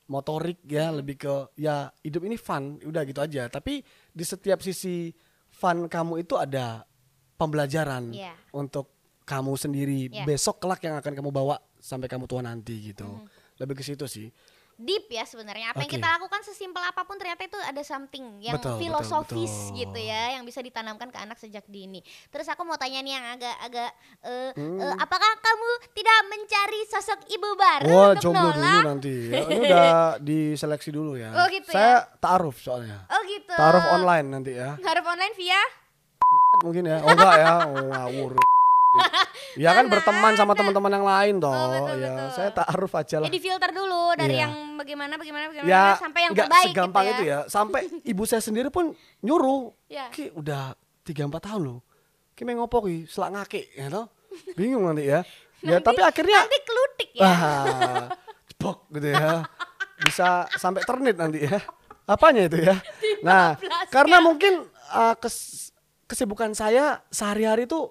[0.05, 3.47] motorik ya, lebih ke ya hidup ini fun, udah gitu aja.
[3.47, 3.79] Tapi
[4.11, 5.15] di setiap sisi
[5.49, 6.83] fun kamu itu ada
[7.39, 8.35] pembelajaran Iya.
[8.51, 8.91] untuk
[9.23, 10.27] kamu sendiri Iya.
[10.27, 13.07] besok kelak yang akan kamu bawa sampai kamu tua nanti gitu.
[13.55, 14.27] Lebih ke situ sih.
[14.78, 15.95] Deep ya sebenarnya apa yang Oke.
[15.95, 19.78] kita lakukan sesimpel apa pun ternyata itu ada something yang Betul, betul, filosofis betul.
[19.80, 23.26] gitu ya yang bisa ditanamkan ke anak sejak dini terus aku mau tanya nih yang
[23.34, 24.78] agak-agak eh, Hmm.
[24.78, 29.15] eh, apakah kamu tidak mencari sosok ibu baru Wah, untuk jomblo Nola dulu nanti.
[29.26, 29.88] Ya, ini udah
[30.19, 31.30] diseleksi dulu ya.
[31.34, 33.07] Oh, gitu Saya taaruf soalnya.
[33.07, 34.76] oh gitu Taaruf online nanti ya.
[34.78, 35.61] harus online via
[36.65, 36.97] Mungkin ya.
[36.99, 37.47] Oh enggak ya.
[37.63, 38.32] Oh, ngawur.
[39.55, 41.49] Ya kan berteman sama teman-teman yang lain toh.
[41.49, 42.29] Oh, betul, ya, betul.
[42.31, 43.27] saya taaruf aja lah.
[43.27, 44.43] Ya difilter dulu dari Iya.
[44.45, 47.39] yang bagaimana bagaimana bagaimana Ya, sampai yang terbaik segampang gitu itu ya.
[47.47, 47.81] Sampai
[48.11, 49.71] ibu saya sendiri pun nyuruh.
[49.87, 50.07] Ya.
[50.09, 51.79] Ki udah 3 4 tahun loh.
[52.31, 54.11] Ki main ngopo ki, selak ngake ya toh.
[54.53, 55.23] Bingung nanti ya.
[55.59, 57.23] Ya tapi akhirnya Nanti kelutik ya.
[57.23, 58.03] ah,
[58.45, 59.47] jebok gitu ya.
[59.97, 61.57] Bisa sampai ternit nanti ya.
[62.05, 62.75] Apanya itu ya?
[63.23, 65.73] Nah, karena mungkin uh, kes-
[66.05, 67.89] kesibukan saya sehari-hari itu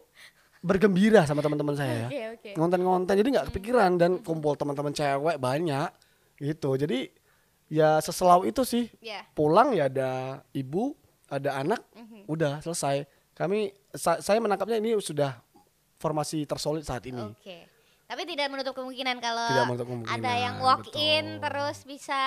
[0.64, 2.08] bergembira sama teman-teman saya ya.
[2.08, 2.50] Oke, oke.
[2.56, 5.92] Ngonten-ngonten jadi nggak kepikiran dan kumpul teman-teman cewek banyak
[6.40, 6.80] gitu.
[6.80, 7.12] Jadi
[7.68, 8.88] ya seselau itu sih.
[9.04, 9.28] Ya.
[9.36, 10.96] Pulang ya ada ibu,
[11.28, 12.24] ada anak, Mhm.
[12.24, 13.04] udah selesai.
[13.36, 15.36] Kami sa- saya menangkapnya ini sudah
[16.00, 17.20] formasi tersolid saat ini.
[17.20, 17.68] Oke.
[18.04, 21.42] Tapi tidak menutup kemungkinan kalau Tidak menutup kemungkinan, ada yang walk in betul.
[21.42, 22.22] terus bisa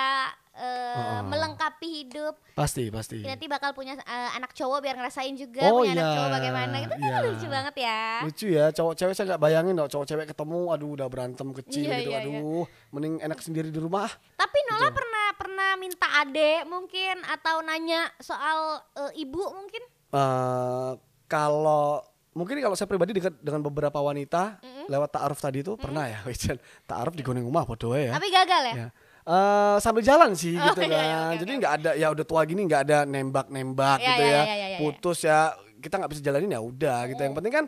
[0.52, 2.34] eh, melengkapi hidup.
[2.52, 3.22] Pasti, pasti.
[3.22, 6.74] Nanti bakal punya eh, anak cowok biar ngerasain juga Oh, punya anak iya, cowok bagaimana.
[6.82, 7.18] Itu kan iya.
[7.22, 8.00] lucu banget ya.
[8.26, 11.86] Lucu ya, cowok cewek saya nggak bayangin dong, cowok cewek ketemu, aduh udah berantem kecil
[11.86, 12.38] Iya, gitu, iya, iya.
[12.42, 14.10] aduh, mending enak sendiri di rumah.
[14.34, 19.82] Tapi Nola pernah pernah minta adek mungkin atau nanya soal eh, ibu mungkin?
[20.08, 20.92] eh
[21.28, 22.02] kalau
[22.32, 26.56] mungkin kalau saya pribadi dekat dengan beberapa wanita lewat taaruf tadi itu pernah ya, Wijen.
[26.84, 28.12] taaruf di Gunung Rumah podo ya.
[28.12, 28.74] Tapi gagal ya?
[28.76, 28.88] Ya.
[29.22, 31.04] Eh, sambil jalan sih Oh, gitu iya, kan.
[31.04, 34.32] iya, oke, Jadi nggak ada ya udah tua gini nggak ada nembak-nembak Iya, gitu iya,
[34.32, 34.42] ya.
[34.42, 34.78] iya, iya, iya.
[34.80, 35.38] Putus ya
[35.78, 37.20] kita nggak bisa jalanin ya udah gitu.
[37.20, 37.64] Yang penting kan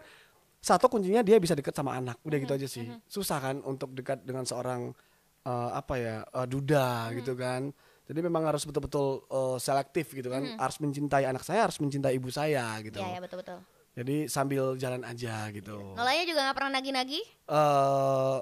[0.57, 2.17] satu kuncinya dia bisa dekat sama anak.
[2.21, 2.89] Udah Mhm, gitu aja sih.
[3.07, 4.97] Susah kan untuk dekat dengan seorang
[5.41, 7.13] eh, apa ya eh, duda Mhm.
[7.19, 7.63] gitu kan.
[8.09, 10.41] Jadi memang harus betul-betul eh, selektif gitu kan.
[10.57, 12.97] Harus mencintai anak saya, harus mencintai ibu saya gitu.
[12.99, 13.61] Iya, ya betul betul.
[14.01, 15.77] Jadi sambil jalan aja gitu.
[15.93, 17.21] Nolanya juga nggak pernah nagi-nagi?
[17.21, 18.39] eh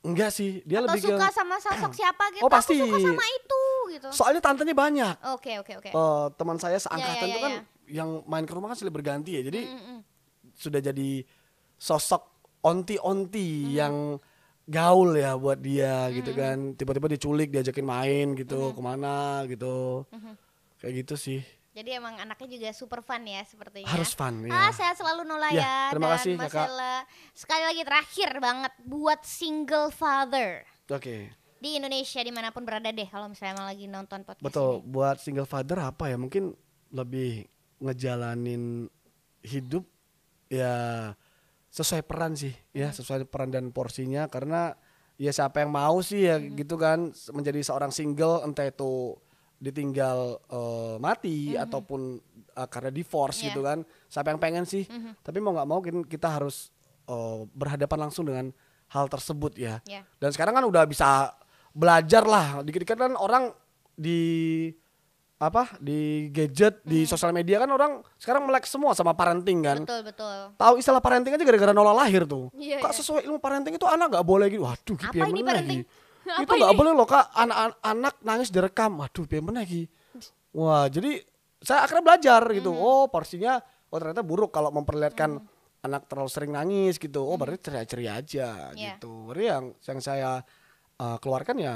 [0.00, 2.42] enggak sih, dia Atau lebih suka ke sama sosok siapa gitu?
[2.46, 2.78] Oh, pasti.
[2.78, 4.08] Aku suka sama itu gitu.
[4.14, 5.14] soalnya tantenya banyak.
[5.34, 5.90] Oke oke oke.
[5.90, 7.62] eh, teman saya seangkatan ya, itu ya, kan ya.
[7.90, 9.42] yang main ke rumah kan silih berganti ya.
[9.42, 9.98] Jadi Mm-mm.
[10.54, 11.26] sudah jadi
[11.74, 12.22] sosok
[12.62, 13.72] onti-onti Mm.
[13.74, 13.94] yang
[14.64, 16.16] gaul ya buat dia Mm-hmm.
[16.16, 16.56] gitu kan.
[16.76, 20.06] Tiba-tiba diculik, diajakin main gitu, ke mana gitu.
[20.08, 20.34] Mm-hmm.
[20.78, 21.40] Kayak gitu sih.
[21.70, 23.86] Jadi emang anaknya juga super fun ya sepertinya.
[23.86, 24.50] Harus fun ya.
[24.50, 25.74] Ah, sehat selalu Nola Ya, ya.
[25.94, 26.50] terima Dan kasih, Kakak.
[26.66, 26.98] masalah
[27.30, 31.30] sekali lagi terakhir banget buat single father Oke.
[31.56, 34.90] di Indonesia di mana pun berada deh kalau misalnya emang lagi nonton podcast Betul, ini.
[34.90, 36.18] buat single father apa ya?
[36.18, 36.50] Mungkin
[36.90, 37.46] lebih
[37.78, 38.90] ngejalanin
[39.40, 39.86] hidup
[40.48, 40.74] ya
[41.70, 44.74] sesuai peran sih, ya sesuai peran dan porsinya karena
[45.14, 49.14] ya siapa yang mau sih ya gitu kan menjadi seorang single entah itu
[49.60, 52.16] ditinggal eh, mati ataupun
[52.56, 53.46] eh, karena divorce Iya.
[53.52, 53.78] gitu kan.
[54.08, 54.88] Siapa yang pengen sih?
[55.20, 56.72] Tapi mau nggak mau kita harus
[57.06, 58.48] eh, berhadapan langsung dengan
[58.90, 59.78] hal tersebut ya.
[59.86, 60.02] Ya.
[60.18, 61.36] Dan sekarang kan udah bisa
[61.70, 62.64] belajar lah.
[62.64, 63.54] Dikit-dikit kan orang
[63.94, 64.18] di
[65.40, 69.88] apa di gadget di sosial media kan orang sekarang melek semua sama parenting kan.
[69.88, 70.52] Betul betul.
[70.52, 72.52] Tahu istilah parenting aja gara-gara Nola lahir tuh.
[72.52, 72.98] Iya, kak iya.
[73.00, 74.68] sesuai ilmu parenting itu anak nggak boleh gitu.
[74.68, 75.80] Waduh, Apa ini parenting?
[75.80, 75.88] iki?
[76.26, 77.32] Apa itu nggak boleh loh kak.
[77.32, 79.00] Anak anak nangis direkam.
[79.00, 79.82] Piye meneh iki?
[80.56, 81.22] Wah, jadi
[81.60, 82.72] saya akhirnya belajar gitu.
[82.72, 82.82] Hmm.
[82.82, 83.60] Oh, porsinya
[83.90, 85.38] oh ternyata buruk kalau memperlihatkan
[85.80, 87.24] anak terlalu sering nangis gitu.
[87.24, 88.48] Oh, berarti ceria-ceria aja.
[88.74, 88.96] Iya.
[88.96, 89.30] gitu.
[89.30, 90.30] Berarti yang yang saya
[91.00, 91.74] uh, keluarkan ya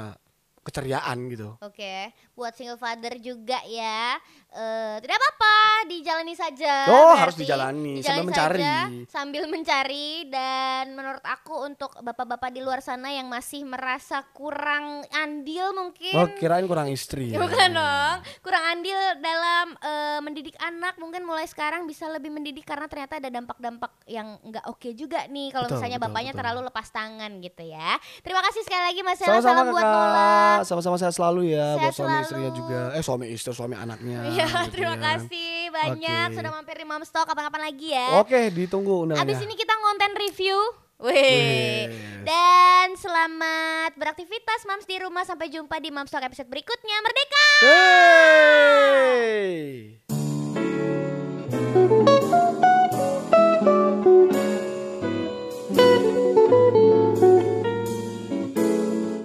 [0.65, 1.61] keceriaan gitu.
[1.61, 4.17] Oke, buat single father juga ya.
[4.55, 5.55] Eh, tidak apa-apa,
[5.91, 6.87] dijalani saja.
[6.87, 7.19] Oh, berarti.
[7.19, 8.63] harus dijalani, sambil mencari.
[8.63, 8.75] saja,
[9.11, 15.75] sambil mencari dan menurut aku untuk bapak-bapak di luar sana yang masih merasa kurang andil
[15.75, 16.15] mungkin.
[16.15, 17.35] Oh, kirain kurang istri.
[17.35, 17.43] ya.
[17.43, 22.87] Bukan dong, kurang andil dalam eh, mendidik anak mungkin mulai sekarang bisa lebih mendidik karena
[22.87, 26.39] ternyata ada dampak-dampak yang nggak oke juga nih kalau misalnya betul, bapaknya betul.
[26.39, 27.99] terlalu lepas tangan gitu ya.
[28.23, 30.63] Terima kasih sekali lagi Mas Ella, salam buat Nola.
[30.63, 32.23] sama-sama saya selalu ya Sehat buat suami selalu.
[32.23, 32.79] istrinya juga.
[32.95, 34.44] Eh suami istri, suami anaknya.
[34.45, 35.01] Iya, terima ya.
[35.01, 36.35] kasih banyak Oke.
[36.37, 38.21] sudah mampir di Momstock kapan-kapan lagi ya.
[38.21, 39.25] Oke, ditunggu undangannya.
[39.25, 40.57] Abis ini kita ngonten review.
[40.95, 41.11] Wih.
[41.11, 41.91] Wih.
[42.23, 46.97] Dan selamat beraktivitas Mams di rumah sampai jumpa di Momstock episode berikutnya.
[47.03, 47.45] Merdeka!
[47.67, 49.65] Hey!